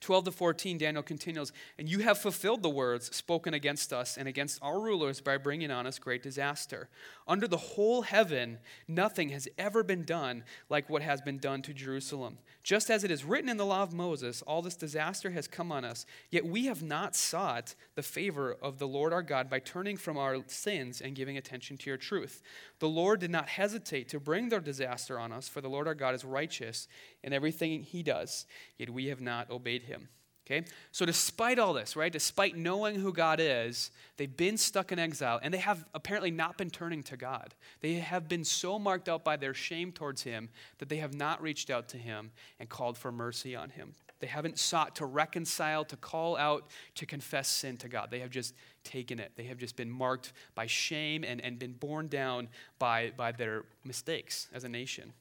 [0.00, 4.28] 12 to 14, Daniel continues, And you have fulfilled the words spoken against us and
[4.28, 6.88] against our rulers by bringing on us great disaster.
[7.26, 11.72] Under the whole heaven, nothing has ever been done like what has been done to
[11.72, 12.38] Jerusalem.
[12.62, 15.72] Just as it is written in the law of Moses, all this disaster has come
[15.72, 19.58] on us, yet we have not sought the favor of the Lord our God by
[19.58, 22.42] turning from our sins and giving attention to your truth.
[22.78, 25.94] The Lord did not hesitate to bring their disaster on us, for the Lord our
[25.94, 26.88] God is righteous
[27.22, 28.46] in everything he does,
[28.78, 30.08] yet we have not obeyed him.
[30.46, 30.66] Okay?
[30.92, 35.40] So, despite all this, right, despite knowing who God is, they've been stuck in exile
[35.42, 37.54] and they have apparently not been turning to God.
[37.80, 41.40] They have been so marked out by their shame towards Him that they have not
[41.40, 43.94] reached out to Him and called for mercy on Him.
[44.20, 48.08] They haven't sought to reconcile, to call out, to confess sin to God.
[48.10, 49.32] They have just taken it.
[49.36, 53.64] They have just been marked by shame and, and been borne down by, by their
[53.82, 55.12] mistakes as a nation.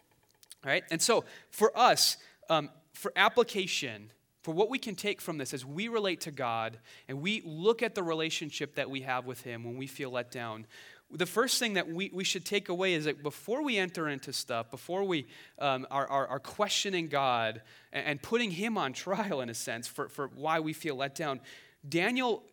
[0.65, 0.83] All right?
[0.91, 2.17] And so, for us,
[2.49, 4.11] um, for application,
[4.43, 6.77] for what we can take from this as we relate to God
[7.08, 10.32] and we look at the relationship that we have with Him when we feel let
[10.32, 10.67] down,
[11.10, 14.34] the first thing that we, we should take away is that before we enter into
[14.34, 15.27] stuff, before we
[15.60, 19.88] um, are, are, are, questioning God and, and, putting Him on trial, in a sense,
[19.88, 21.39] for, for why we feel let down,
[21.88, 22.43] Daniel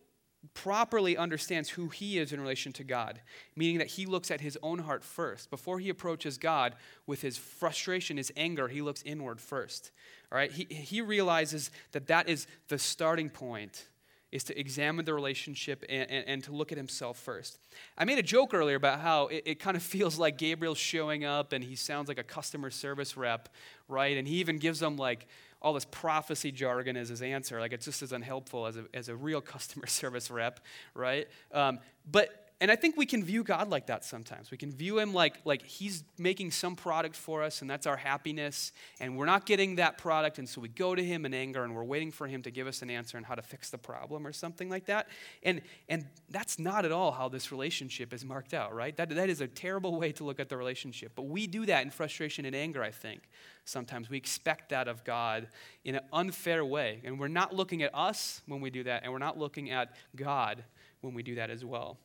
[0.53, 3.21] properly understands who he is in relation to God,
[3.55, 5.49] meaning that he looks at his own heart first.
[5.49, 6.75] Before he approaches God
[7.05, 9.91] with his frustration, his anger, he looks inward first.
[10.31, 10.51] All right?
[10.51, 13.87] He, he realizes that that is the starting point
[14.31, 17.59] is to examine the relationship and, and, and, to look at himself first.
[17.97, 21.25] I made a joke earlier about how it, it, kind of feels like Gabriel's showing
[21.25, 23.49] up and he sounds like a customer service rep,
[23.89, 24.15] right?
[24.15, 25.27] And he even gives them like
[25.61, 27.59] all this prophecy jargon as his answer.
[27.59, 30.61] Like it's just as unhelpful as a, as a real customer service rep,
[30.93, 31.27] right?
[31.51, 34.51] Um, but and I think we can view God like that sometimes.
[34.51, 37.97] We can view him like, like he's making some product for us, and that's our
[37.97, 41.63] happiness, and we're not getting that product, and so we go to him in anger,
[41.63, 43.79] and we're waiting for him to give us an answer on how to fix the
[43.79, 45.07] problem or something like that.
[45.41, 48.95] And, and that's not at all how this relationship is marked out, right?
[48.95, 51.13] That, that is a terrible way to look at the relationship.
[51.15, 53.23] But we do that in frustration and anger, I think.
[53.65, 55.47] Sometimes we expect that of God
[55.83, 59.11] in an unfair way, and we're not looking at us when we do that, and
[59.11, 60.63] we're not looking at God
[61.01, 61.97] when we do that as well.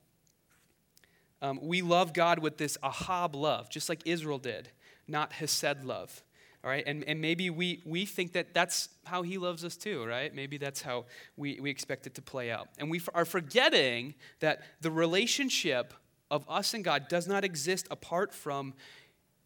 [1.42, 4.70] Um, we love God with this ahab love, just like Israel did,
[5.06, 6.22] not hesed love.
[6.64, 10.04] All right, and, and maybe we, we think that that's how he loves us too,
[10.04, 10.34] right?
[10.34, 11.04] Maybe that's how
[11.36, 12.68] we, we expect it to play out.
[12.78, 15.94] And we are forgetting that the relationship
[16.28, 18.74] of us and God does not exist apart from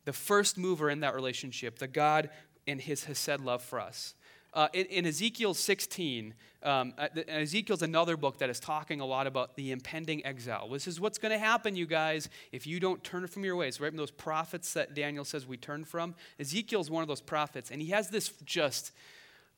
[0.07, 2.31] the first mover in that relationship, the God
[2.67, 4.15] and his hesed love for us.
[4.53, 6.35] Uh, in, in, Ezekiel 16,
[6.65, 10.69] um, uh, Ezekiel's another book that is talking a lot about the impending exile.
[10.69, 13.81] This is what's going to happen, you guys, if you don't turn from your ways.
[13.81, 13.97] Right?
[13.97, 16.17] Those prophets that Daniel says we turn from.
[16.41, 18.91] Ezekiel's one of those prophets, and he has this just,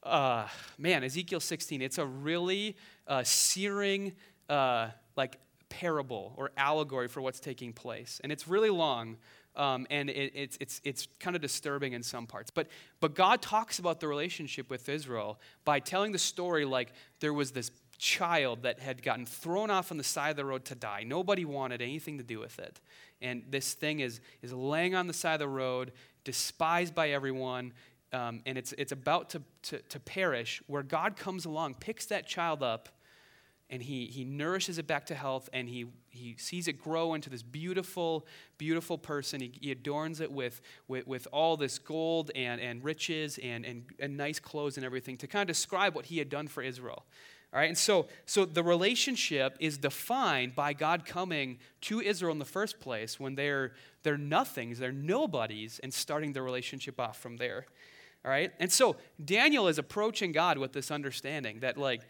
[0.02, 2.76] uh, man, Ezekiel 16, it's a really
[3.06, 4.12] uh, searing,
[4.50, 5.38] uh, like,
[5.70, 8.20] parable or allegory for what's taking place.
[8.22, 9.16] And it's really long.
[9.54, 12.50] Um, and it, it's, it's, it's kind of disturbing in some parts.
[12.50, 12.68] But,
[13.00, 17.50] but God talks about the relationship with Israel by telling the story like there was
[17.50, 21.04] this child that had gotten thrown off on the side of the road to die.
[21.06, 22.80] Nobody wanted anything to do with it.
[23.20, 25.92] And this thing is, is laying on the side of the road,
[26.24, 27.72] despised by everyone,
[28.12, 32.26] um, and it's, it's about to, to, to perish, where God comes along, picks that
[32.26, 32.88] child up,
[33.72, 37.30] and he, he nourishes it back to health and he, he sees it grow into
[37.30, 38.26] this beautiful,
[38.58, 39.40] beautiful person.
[39.40, 43.84] He, he adorns it with, with, with, all this gold and, and riches and, and,
[43.98, 47.06] and nice clothes and everything to kind of describe what he had done for Israel.
[47.54, 52.38] All right, and so, so the relationship is defined by God coming to Israel in
[52.38, 57.36] the first place when they're, they're nothings, they're nobodies, and starting the relationship off from
[57.38, 57.66] there.
[58.24, 62.02] All right, and so Daniel is approaching God with this understanding that, like,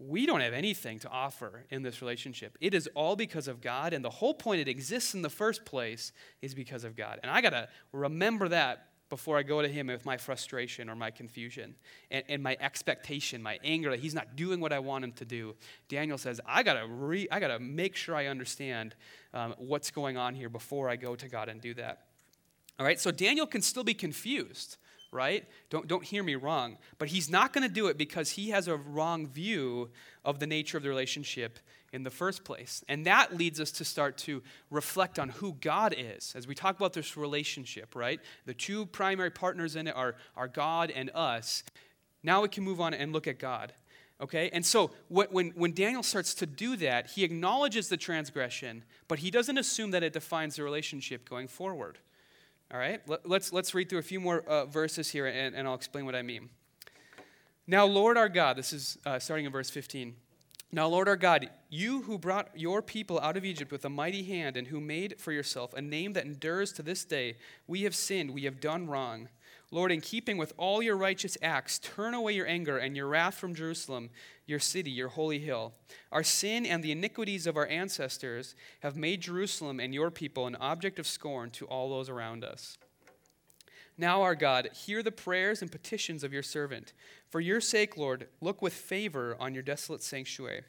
[0.00, 2.56] we don't have anything to offer in this relationship.
[2.60, 5.64] It is all because of God, and the whole point it exists in the first
[5.66, 7.20] place is because of God.
[7.22, 10.94] And I got to remember that before I go to Him with my frustration or
[10.94, 11.74] my confusion
[12.10, 15.24] and, and, my expectation, my anger that He's not doing what I want Him to
[15.24, 15.54] do.
[15.88, 18.94] Daniel says, I got to I gotta make sure I understand
[19.34, 22.06] um, what's going on here before I go to God and do that.
[22.78, 24.78] All right, so Daniel can still be confused
[25.12, 25.44] right?
[25.70, 26.78] Don't, don't hear me wrong.
[26.98, 29.90] But he's not going to do it because he has a wrong view
[30.24, 31.58] of the nature of the relationship
[31.92, 32.84] in the first place.
[32.88, 36.34] And that leads us to start to reflect on who God is.
[36.36, 38.20] As we talk about this relationship, right?
[38.46, 41.64] The two primary partners in it are, are God and us.
[42.22, 43.72] Now we can move on and look at God.
[44.20, 44.50] Okay?
[44.52, 49.30] And so when, when Daniel starts to do that, he acknowledges the transgression, but he
[49.30, 51.98] doesn't assume that it defines the relationship going forward.
[52.72, 55.74] All right, let's, let's read through a few more uh, verses here and, and I'll
[55.74, 56.50] explain what I mean.
[57.66, 60.14] Now, Lord our God, this is uh, starting in verse 15.
[60.70, 64.22] Now, Lord our God, you who brought your people out of Egypt with a mighty
[64.22, 67.94] hand and who made for yourself a name that endures to this day, we have
[67.96, 69.28] sinned, we have done wrong.
[69.72, 73.34] Lord, in keeping with all your righteous acts, turn away your anger and your wrath
[73.34, 74.10] from Jerusalem,
[74.50, 75.72] your city, your holy hill.
[76.12, 80.56] Our sin and the iniquities of our ancestors have made Jerusalem and your people an
[80.56, 82.76] object of scorn to all those around us.
[83.96, 86.92] Now, our God, hear the prayers and petitions of your servant.
[87.28, 90.62] For your sake, Lord, look with favor on your desolate sanctuary.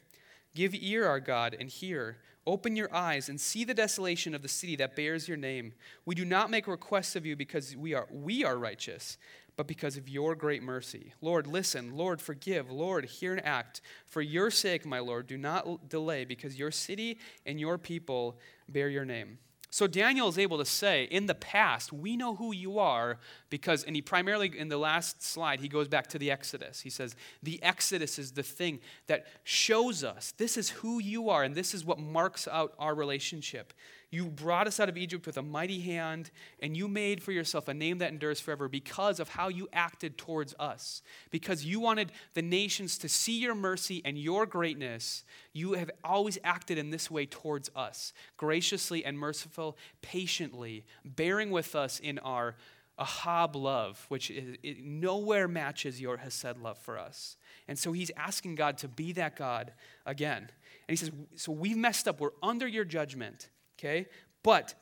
[0.54, 2.18] Give ear, our God, and hear.
[2.46, 5.72] Open your eyes and see the desolation of the city that bears your name.
[6.04, 9.16] We do not make requests of you because we are, we are righteous,
[9.56, 11.12] but because of your great mercy.
[11.20, 11.96] Lord, listen.
[11.96, 12.70] Lord, forgive.
[12.70, 13.80] Lord, hear and act.
[14.06, 18.38] For your sake, my Lord, do not delay, because your city and your people
[18.68, 19.38] bear your name.
[19.70, 23.84] So Daniel is able to say, in the past, we know who you are because,
[23.84, 26.82] and he primarily, in the last slide, he goes back to the Exodus.
[26.82, 31.42] He says, the Exodus is the thing that shows us this is who you are,
[31.42, 33.72] and this is what marks out our relationship.
[34.12, 37.66] You brought us out of Egypt with a mighty hand, and you made for yourself
[37.66, 41.00] a name that endures forever because of how you acted towards us.
[41.30, 46.38] Because you wanted the nations to see your mercy and your greatness, you have always
[46.44, 52.54] acted in this way towards us graciously and merciful, patiently, bearing with us in our
[52.98, 57.38] ahab love, which is, nowhere matches your hesed love for us.
[57.66, 59.72] And so he's asking God to be that God
[60.04, 60.42] again.
[60.42, 60.50] And
[60.88, 62.20] he says, So we've messed up.
[62.20, 63.48] We're under your judgment
[63.82, 64.06] okay?
[64.42, 64.74] But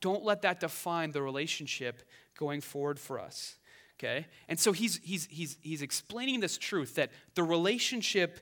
[0.00, 2.02] don't let that define the relationship
[2.36, 3.56] going forward for us,
[3.98, 4.26] okay?
[4.48, 8.40] And so he's, he's, he's, he's explaining this truth that the relationship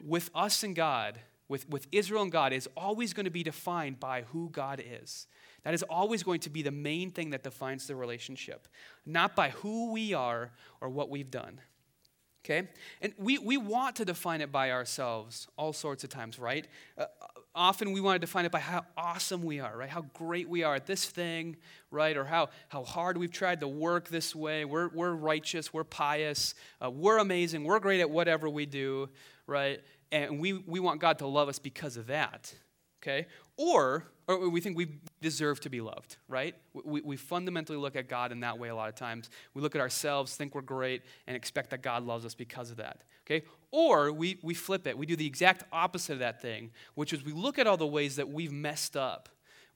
[0.00, 1.18] with us and God,
[1.48, 5.26] with, with Israel and God, is always going to be defined by who God is.
[5.64, 8.68] That is always going to be the main thing that defines the relationship,
[9.06, 11.60] not by who we are or what we've done.
[12.44, 12.68] Okay?
[13.00, 16.66] And we, we want to define it by ourselves all sorts of times, right?
[16.98, 17.04] Uh,
[17.54, 19.88] often we want to define it by how awesome we are, right?
[19.88, 21.56] How great we are at this thing,
[21.90, 22.16] right?
[22.16, 24.64] Or how, how hard we've tried to work this way.
[24.64, 29.08] We're, we're righteous, we're pious, uh, we're amazing, we're great at whatever we do,
[29.46, 29.80] right?
[30.10, 32.54] And we, we want God to love us because of that,
[33.02, 33.26] okay?
[33.56, 36.54] Or, or we think we deserve to be loved, right?
[36.74, 39.30] We, we fundamentally look at God in that way a lot of times.
[39.54, 42.76] We look at ourselves, think we're great, and expect that God loves us because of
[42.76, 43.46] that, okay?
[43.70, 44.98] Or we, we flip it.
[44.98, 47.86] We do the exact opposite of that thing, which is we look at all the
[47.86, 49.30] ways that we've messed up,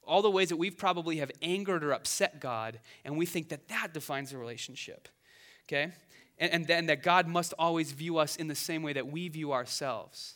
[0.05, 3.69] all the ways that we've probably have angered or upset God, and we think that
[3.69, 5.09] that defines the relationship,
[5.67, 5.93] okay?
[6.39, 9.29] And, and then that God must always view us in the same way that we
[9.29, 10.35] view ourselves,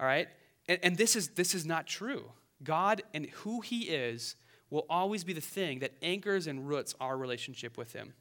[0.00, 0.28] all right?
[0.68, 2.30] And, and this, is, this is not true.
[2.62, 4.36] God and who He is
[4.70, 8.14] will always be the thing that anchors and roots our relationship with Him.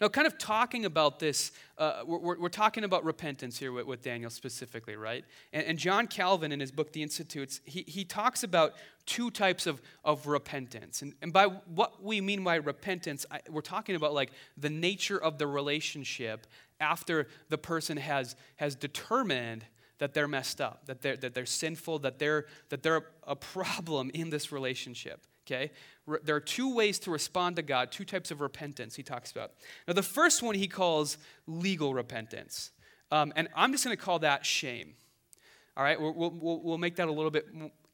[0.00, 4.02] Now, kind of talking about this, uh, we're, we're, talking about repentance here with, with
[4.02, 5.24] Daniel specifically, right?
[5.52, 9.66] And, and, John Calvin, in his book, The Institutes, he, he talks about two types
[9.66, 11.02] of, of repentance.
[11.02, 15.18] And, and by what we mean by repentance, I, we're talking about like the nature
[15.18, 16.46] of the relationship
[16.80, 19.64] after the person has, has determined
[19.98, 24.10] that they're messed up, that they're, that they're sinful, that they're, that they're a problem
[24.12, 25.70] in this relationship okay?
[26.24, 29.52] There are two ways to respond to God, two types of repentance he talks about.
[29.86, 32.72] Now, the first one he calls legal repentance.
[33.12, 34.94] Um, and I'm just going to call that shame.
[35.76, 36.00] All right?
[36.00, 37.46] We'll, we'll, we'll make that a little bit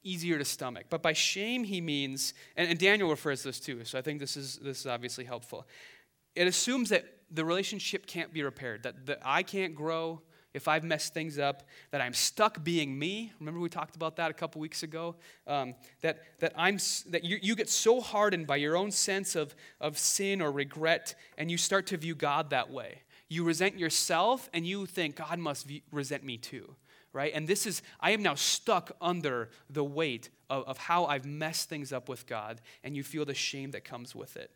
[0.03, 0.85] easier to stomach.
[0.89, 4.19] But by shame, he means, and, and Daniel refers to this too, so I think
[4.19, 5.67] this is, this is obviously helpful.
[6.35, 10.21] It assumes that the relationship can't be repaired, that, that I can't grow,
[10.53, 13.33] if I've messed things up, that I'm stuck being me.
[13.39, 15.15] Remember we talked about that a couple weeks ago?
[15.47, 16.77] Um, that that, I'm,
[17.09, 21.15] that you, you get so hardened by your own sense of, of sin or regret,
[21.37, 23.01] and you start to view God that way.
[23.29, 26.75] You resent yourself, and you think God must resent me too.
[27.13, 27.31] Right?
[27.35, 31.69] And this is, I am now stuck under the weight of, of how I've messed
[31.69, 34.49] things up with God, and you feel the shame that comes with it.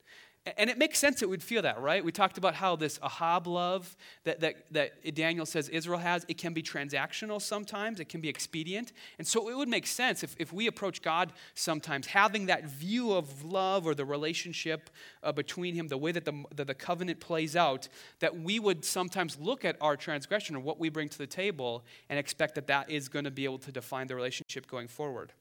[0.56, 2.04] And it makes sense that we'd feel that, right?
[2.04, 6.38] We talked about how this Ahab love that, that, that Daniel says Israel has, it
[6.38, 8.94] can be transactional sometimes, it can be expedient.
[9.18, 13.14] And so it would make sense if, if we approach God sometimes having that view
[13.14, 14.90] of love or the relationship
[15.24, 18.86] uh, between Him, the way that the, that the covenant plays out, that we would
[18.86, 22.68] sometimes look at our transgression or what we bring to the table and expect that
[22.68, 25.34] that is going to be able to define the relationship going forward.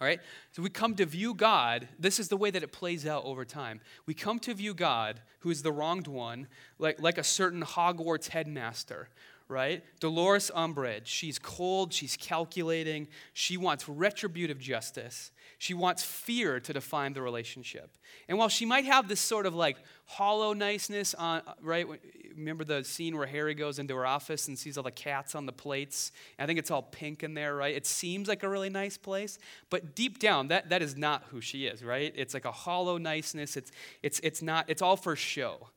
[0.00, 0.20] All right?
[0.52, 1.86] So we come to view God.
[1.98, 3.80] This is the way that it plays out over time.
[4.06, 8.28] We come to view God, who is the wronged one, like, like a certain Hogwarts
[8.28, 9.10] headmaster,
[9.50, 9.82] right?
[9.98, 11.06] Dolores Umbridge.
[11.06, 15.30] She's cold, she's calculating, she wants retributive justice.
[15.60, 17.98] She wants fear to define the relationship.
[18.30, 21.86] And while she might have this sort of like hollow niceness on, right?
[22.34, 25.44] Remember the scene where Harry goes into her office and sees all the cats on
[25.44, 26.12] the plates?
[26.38, 27.74] I think it's all pink in there, right?
[27.74, 31.42] It seems like a really nice place, but deep down, that, that is not who
[31.42, 32.10] she is, right?
[32.16, 33.54] It's like a hollow niceness.
[33.54, 33.70] It's,
[34.02, 35.68] it's, it's not, it's all for show,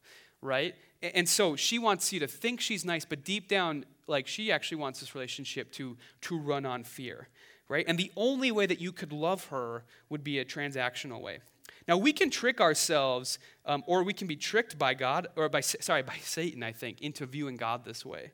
[0.41, 0.75] right?
[1.03, 4.77] And so she wants you to think she's nice, but deep down, like she actually
[4.77, 7.27] wants this relationship to, to run on fear
[7.73, 7.85] right?
[7.87, 11.39] And the only way that you could love her would be a transactional way.
[11.87, 15.61] Now, we can trick ourselves, um, or we can be tricked by God, or by,
[15.61, 18.31] sorry, by Satan, I think, into viewing God this way.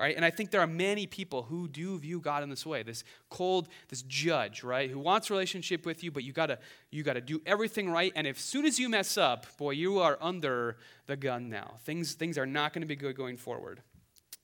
[0.00, 2.64] All right, and I think there are many people who do view God in this
[2.64, 6.58] way, this cold, this judge, right, who wants relationship with you, but you gotta,
[6.90, 10.16] you gotta do everything right, and as soon as you mess up, boy, you are
[10.22, 11.74] under the gun now.
[11.84, 13.82] Things, things are not going to be good going forward.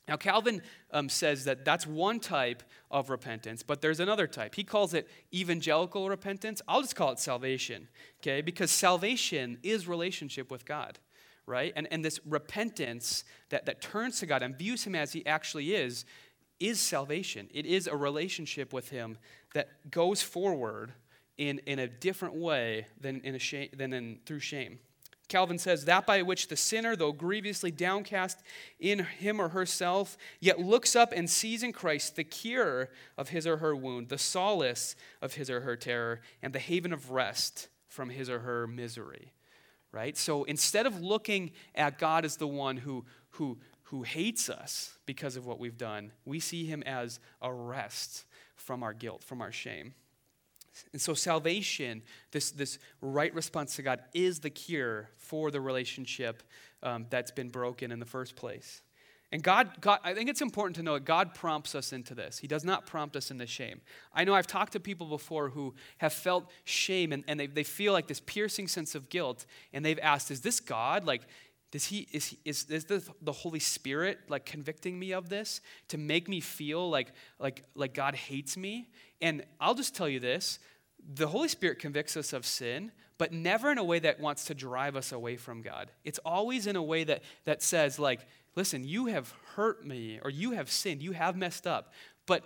[0.06, 4.54] Now, Calvin um, says that that's one type of repentance, but there's another type.
[4.54, 6.60] He calls it evangelical repentance.
[6.68, 7.88] I'll just call it salvation,
[8.20, 8.42] okay?
[8.42, 10.98] Because salvation is relationship with God,
[11.46, 11.72] right?
[11.76, 15.74] And, and this repentance that, that turns to God and views Him as He actually
[15.74, 16.04] is,
[16.58, 17.48] is salvation.
[17.52, 19.18] It is a relationship with Him
[19.54, 20.92] that goes forward
[21.38, 24.78] in, in a different way than, in a shame, than in, through shame.
[25.28, 28.42] Calvin says, That by which the sinner, though grievously downcast
[28.78, 33.46] in him or herself, yet looks up and sees in Christ the cure of his
[33.46, 37.68] or her wound, the solace of his or her terror, and the haven of rest
[37.88, 39.32] from his or her misery.
[39.96, 40.14] Right?
[40.14, 45.36] So instead of looking at God as the one who, who, who hates us because
[45.36, 48.26] of what we've done, we see him as a rest
[48.56, 49.94] from our guilt, from our shame.
[50.92, 56.42] And so, salvation, this, this right response to God, is the cure for the relationship
[56.82, 58.82] um, that's been broken in the first place.
[59.36, 62.38] And God, God, I think it's important to know that God prompts us into this.
[62.38, 63.82] He does not prompt us into shame.
[64.14, 67.62] I know I've talked to people before who have felt shame and, and they, they
[67.62, 71.04] feel like this piercing sense of guilt, and they've asked, Is this God?
[71.04, 71.20] Like,
[71.70, 75.60] does he, is, he, is, is the, the Holy Spirit like convicting me of this
[75.88, 77.08] to make me feel like,
[77.38, 78.88] like, like God hates me?
[79.20, 80.60] And I'll just tell you this
[81.12, 84.54] the Holy Spirit convicts us of sin, but never in a way that wants to
[84.54, 85.90] drive us away from God.
[86.04, 88.20] It's always in a way that, that says, like,
[88.56, 91.92] listen, you have hurt me, or you have sinned, you have messed up,
[92.26, 92.44] but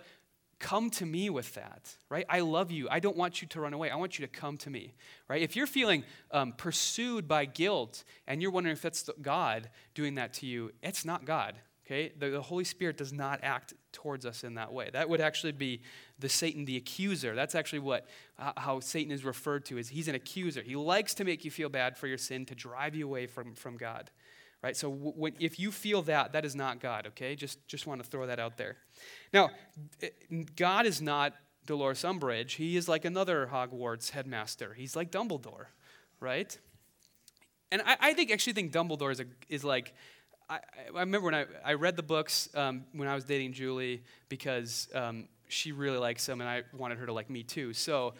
[0.59, 2.25] come to me with that, right?
[2.29, 2.87] I love you.
[2.89, 3.89] I don't want you to run away.
[3.89, 4.93] I want you to come to me,
[5.27, 5.41] right?
[5.41, 10.33] If you're feeling um, pursued by guilt and you're wondering if that's God doing that
[10.35, 11.55] to you, it's not God,
[11.85, 12.13] okay?
[12.17, 14.89] The, the Holy Spirit does not act towards us in that way.
[14.93, 15.81] That would actually be
[16.19, 17.33] the Satan, the accuser.
[17.33, 18.07] That's actually what
[18.37, 19.77] how Satan is referred to.
[19.77, 20.61] Is he's an accuser.
[20.61, 23.55] He likes to make you feel bad for your sin to drive you away from,
[23.55, 24.11] from God.
[24.63, 24.77] Right?
[24.77, 27.35] So if you feel that, that is not God, okay?
[27.35, 28.77] Just, just want to throw that out there.
[29.33, 29.49] Now,
[30.55, 31.33] God is not
[31.65, 32.51] Dolores Umbridge.
[32.51, 34.75] He is like another Hogwarts headmaster.
[34.75, 35.65] He's like Dumbledore,
[36.19, 36.55] right?
[37.71, 39.93] And I, I think actually think Dumbledore is, a, is like
[40.49, 40.59] I,
[40.95, 44.89] I, remember when I, I read the books um, when I was dating Julie because
[44.93, 47.73] um, she really likes them and I wanted her to like me too.
[47.73, 48.15] So,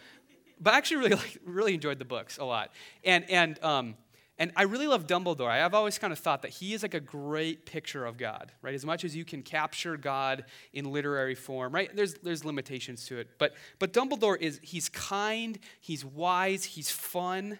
[0.58, 2.72] but I actually really like, really enjoyed the books a lot.
[3.04, 3.96] And and um,
[4.38, 5.50] and I really love Dumbledore.
[5.50, 8.74] I've always kind of thought that he is like a great picture of God, right?
[8.74, 11.94] As much as you can capture God in literary form, right?
[11.94, 17.58] There's there's limitations to it, but but Dumbledore is he's kind, he's wise, he's fun,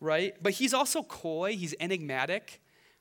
[0.00, 0.34] right?
[0.42, 2.60] But he's also coy, he's enigmatic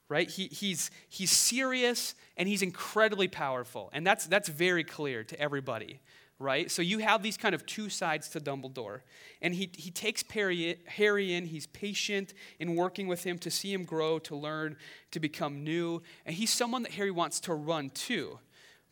[0.10, 0.30] right?
[0.30, 3.90] He, he's, he's serious and he's incredibly powerful.
[3.94, 6.00] And that's, that's very clear to everybody,
[6.40, 6.70] right?
[6.70, 9.02] So you have these kind of two sides to Dumbledore.
[9.42, 13.72] And he, he takes Perry, Harry in, he's patient in working with him to see
[13.72, 14.76] him grow, to learn,
[15.12, 16.02] to become new.
[16.26, 18.40] And he's someone that Harry wants to run to.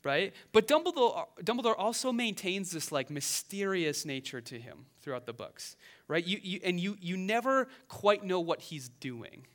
[0.06, 0.34] Right?
[0.52, 5.78] But Dumbledore, Dumbledore also maintains this like mysterious nature to him throughout the books,
[6.10, 6.26] right?
[6.26, 9.48] You, you, and you, you never quite know what he's doing,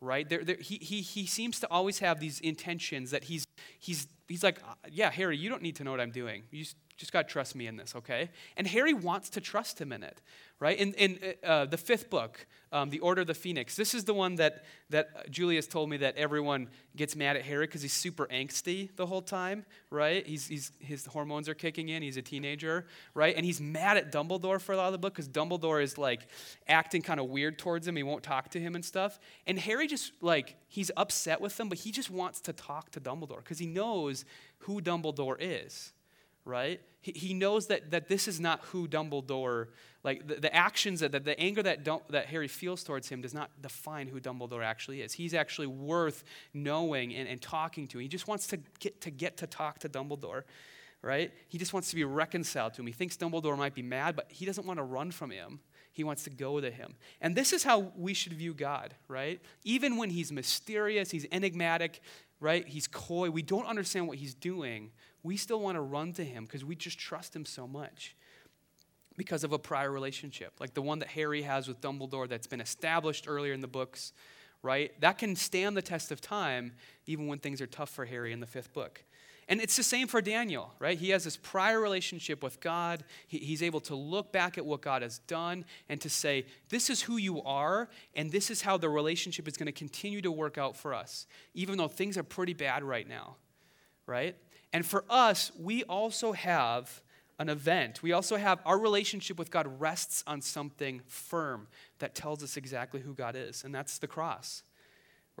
[0.00, 0.28] right?
[0.28, 3.46] There, there, he, he, he seems to always have these intentions that he's,
[3.78, 6.42] he's, he's like, uh, yeah, Harry, you don't need to know what I'm doing.
[6.50, 8.30] You just, just to trust me in this, okay?
[8.56, 10.20] And Harry wants to trust him in it,
[10.60, 10.78] right?
[10.78, 14.14] In, in uh, the fifth book, um, The Order of the Phoenix, this is the
[14.14, 18.28] one that, that Julie's told me that everyone gets mad at Harry because he's super
[18.28, 20.24] angsty the whole time, right?
[20.24, 23.34] He's, he's, his hormones are kicking in, he's a teenager, right?
[23.36, 26.28] And he's mad at Dumbledore for a lot of the book because Dumbledore is like
[26.68, 27.96] acting kind of weird towards him.
[27.96, 29.18] He won't talk to him and stuff.
[29.48, 33.00] And Harry just like, he's upset with them, but he just wants to talk to
[33.00, 34.24] Dumbledore because he knows
[34.58, 35.92] who Dumbledore is
[36.44, 36.80] right?
[37.00, 39.68] He, he knows that, that this is not who Dumbledore,
[40.04, 43.34] like the, the actions, that the, the anger that, that Harry feels towards him does
[43.34, 45.12] not define who Dumbledore actually is.
[45.12, 46.24] He's actually worth
[46.54, 47.98] knowing and, and talking to.
[47.98, 50.42] He just wants to get, to get to talk to Dumbledore,
[51.02, 51.32] right?
[51.48, 52.86] He just wants to be reconciled to him.
[52.86, 55.60] He thinks Dumbledore might be mad, but he doesn't want to run from him.
[55.92, 56.94] He wants to go to him.
[57.20, 59.40] And this is how we should view God, right?
[59.62, 62.00] Even when he's mysterious, he's enigmatic,
[62.42, 62.66] right?
[62.66, 64.90] He's coy, we don't understand what he's doing
[65.22, 68.16] we still want to run to him because we just trust him so much
[69.16, 72.60] because of a prior relationship, like the one that Harry has with Dumbledore that's been
[72.60, 74.12] established earlier in the books,
[74.62, 74.98] right?
[75.00, 76.72] That can stand the test of time
[77.06, 79.04] even when things are tough for Harry in the fifth book.
[79.48, 80.96] And it's the same for Daniel, right?
[80.96, 83.04] He has this prior relationship with God.
[83.26, 86.88] He, he's able to look back at what God has done and to say, this
[86.88, 90.30] is who you are, and this is how the relationship is going to continue to
[90.30, 93.36] work out for us, even though things are pretty bad right now,
[94.06, 94.36] right?
[94.72, 97.02] And for us, we also have
[97.38, 98.02] an event.
[98.02, 101.66] We also have our relationship with God rests on something firm
[101.98, 104.62] that tells us exactly who God is, and that's the cross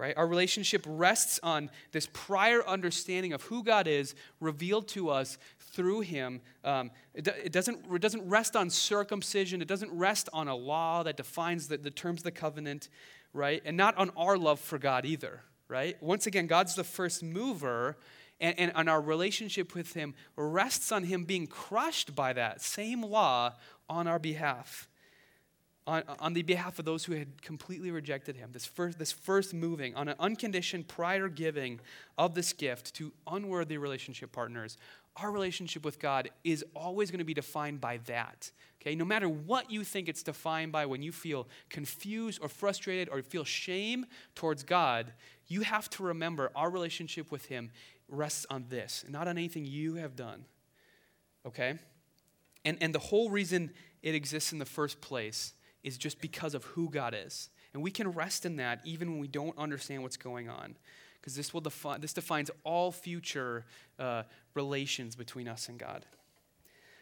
[0.02, 0.16] right?
[0.16, 6.00] Our relationship rests on this prior understanding of who God is revealed to us through
[6.00, 6.40] Him.
[6.64, 11.04] Um, it, it, doesn't, it doesn't rest on circumcision, it doesn't rest on a law
[11.04, 12.88] that defines the, the terms of the covenant,
[13.32, 13.62] right?
[13.64, 15.96] And not on our love for God either, right?
[16.02, 17.96] Once again, God's the first mover.
[18.40, 23.02] And, and, and our relationship with Him rests on Him being crushed by that same
[23.02, 23.52] law
[23.88, 24.88] on our behalf
[25.86, 28.50] on, on the behalf of those who had completely rejected him.
[28.52, 31.80] This first, this first moving on an unconditioned prior giving
[32.16, 34.78] of this gift to unworthy relationship partners.
[35.16, 38.50] Our relationship with God is always going to be defined by that.
[38.80, 43.08] Okay, no matter what you think it's defined by when you feel confused or frustrated
[43.08, 45.12] or feel shame towards God,
[45.46, 47.70] you have to remember our relationship with Him
[48.08, 50.44] rests on this, not on anything you have done.
[51.46, 51.78] Okay?
[52.64, 53.72] And, and the whole reason
[54.02, 57.50] it exists in the first place is just because of who God is.
[57.74, 60.76] And we can rest in that even when we don't understand what's going on.
[61.20, 63.64] Because this, will defi- this defines all future
[63.98, 64.24] uh,
[64.54, 66.04] relations between us and God.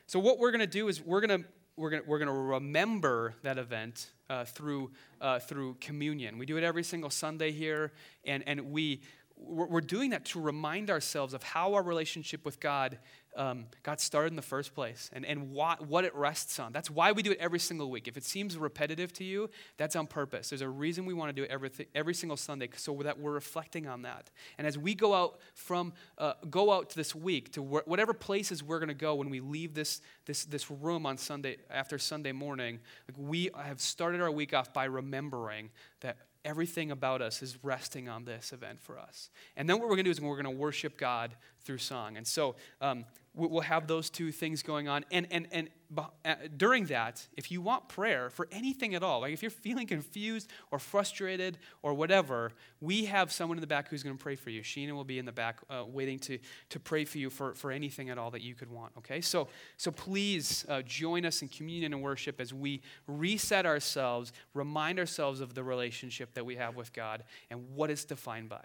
[0.06, 3.34] So, what we're going to do is we're going to we're going we're gonna remember
[3.42, 6.36] that event uh, through, uh, through communion.
[6.36, 7.92] We do it every single Sunday here,
[8.24, 9.00] and, and we,
[9.36, 12.98] we're doing that to remind ourselves of how our relationship with God
[13.36, 16.72] um, got started in the first place and, and what, what it rests on.
[16.72, 18.08] That's why we do it every single week.
[18.08, 20.50] If it seems repetitive to you, that's on purpose.
[20.50, 23.32] There's a reason we want to do it every, every single Sunday so that we're
[23.32, 24.30] reflecting on that.
[24.58, 28.62] And as we go out from uh, go out this week to wh- whatever places
[28.62, 32.32] we're going to go when we leave this, this, this room on Sunday after Sunday
[32.32, 35.70] morning, like we have started our week off by remembering
[36.00, 39.30] that everything about us is resting on this event for us.
[39.57, 41.32] And then what we're going to do is we're going to worship God
[41.62, 42.16] through song.
[42.16, 43.05] And so um,
[43.49, 45.05] we'll have those two things going on.
[45.11, 49.32] And, and, and uh, during that, if you want prayer for anything at all, like
[49.32, 54.03] if you're feeling confused or frustrated or whatever, we have someone in the back who's
[54.03, 54.62] going to pray for you.
[54.62, 56.38] Sheena will be in the back uh, waiting to,
[56.68, 59.20] to pray for you for, for anything at all that you could want, okay?
[59.20, 64.99] So, so please uh, join us in communion and worship as we reset ourselves, remind
[64.99, 68.64] ourselves of the relationship that we have with God and what it's defined by.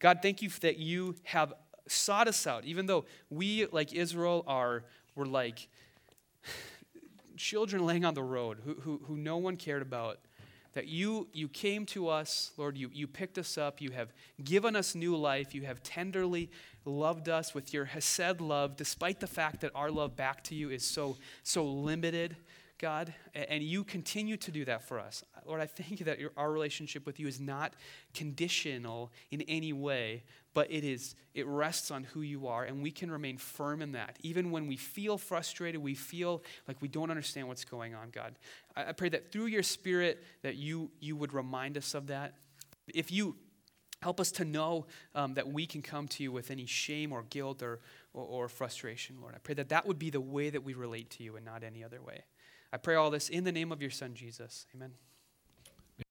[0.00, 1.52] God, thank you that you have
[1.88, 5.68] sought us out, even though we, like Israel, are were like
[7.36, 10.18] children laying on the road who, who, who no one cared about.
[10.74, 14.12] That you, you came to us, Lord, you, you picked us up, you have
[14.44, 16.48] given us new life, you have tenderly
[16.84, 20.70] loved us with your Hesed love, despite the fact that our love back to you
[20.70, 22.36] is so, so limited,
[22.80, 25.22] God, and you continue to do that for us.
[25.46, 27.74] Lord, I thank you that your, our relationship with you is not
[28.14, 30.24] conditional in any way,
[30.54, 33.92] but it is it rests on who you are and we can remain firm in
[33.92, 34.18] that.
[34.22, 38.38] Even when we feel frustrated we feel like we don't understand what's going on god.
[38.74, 42.34] I, I pray that through your spirit that you you would remind us of that.
[42.88, 43.36] If you
[44.00, 47.24] help us to know um, that we can come to you with any shame or
[47.24, 47.80] guilt or,
[48.14, 51.10] or, or frustration lord i pray that that would be the way that we relate
[51.10, 52.22] to you and not any other way
[52.72, 54.66] i pray all this in the name of your son jesus.
[54.74, 54.92] Amen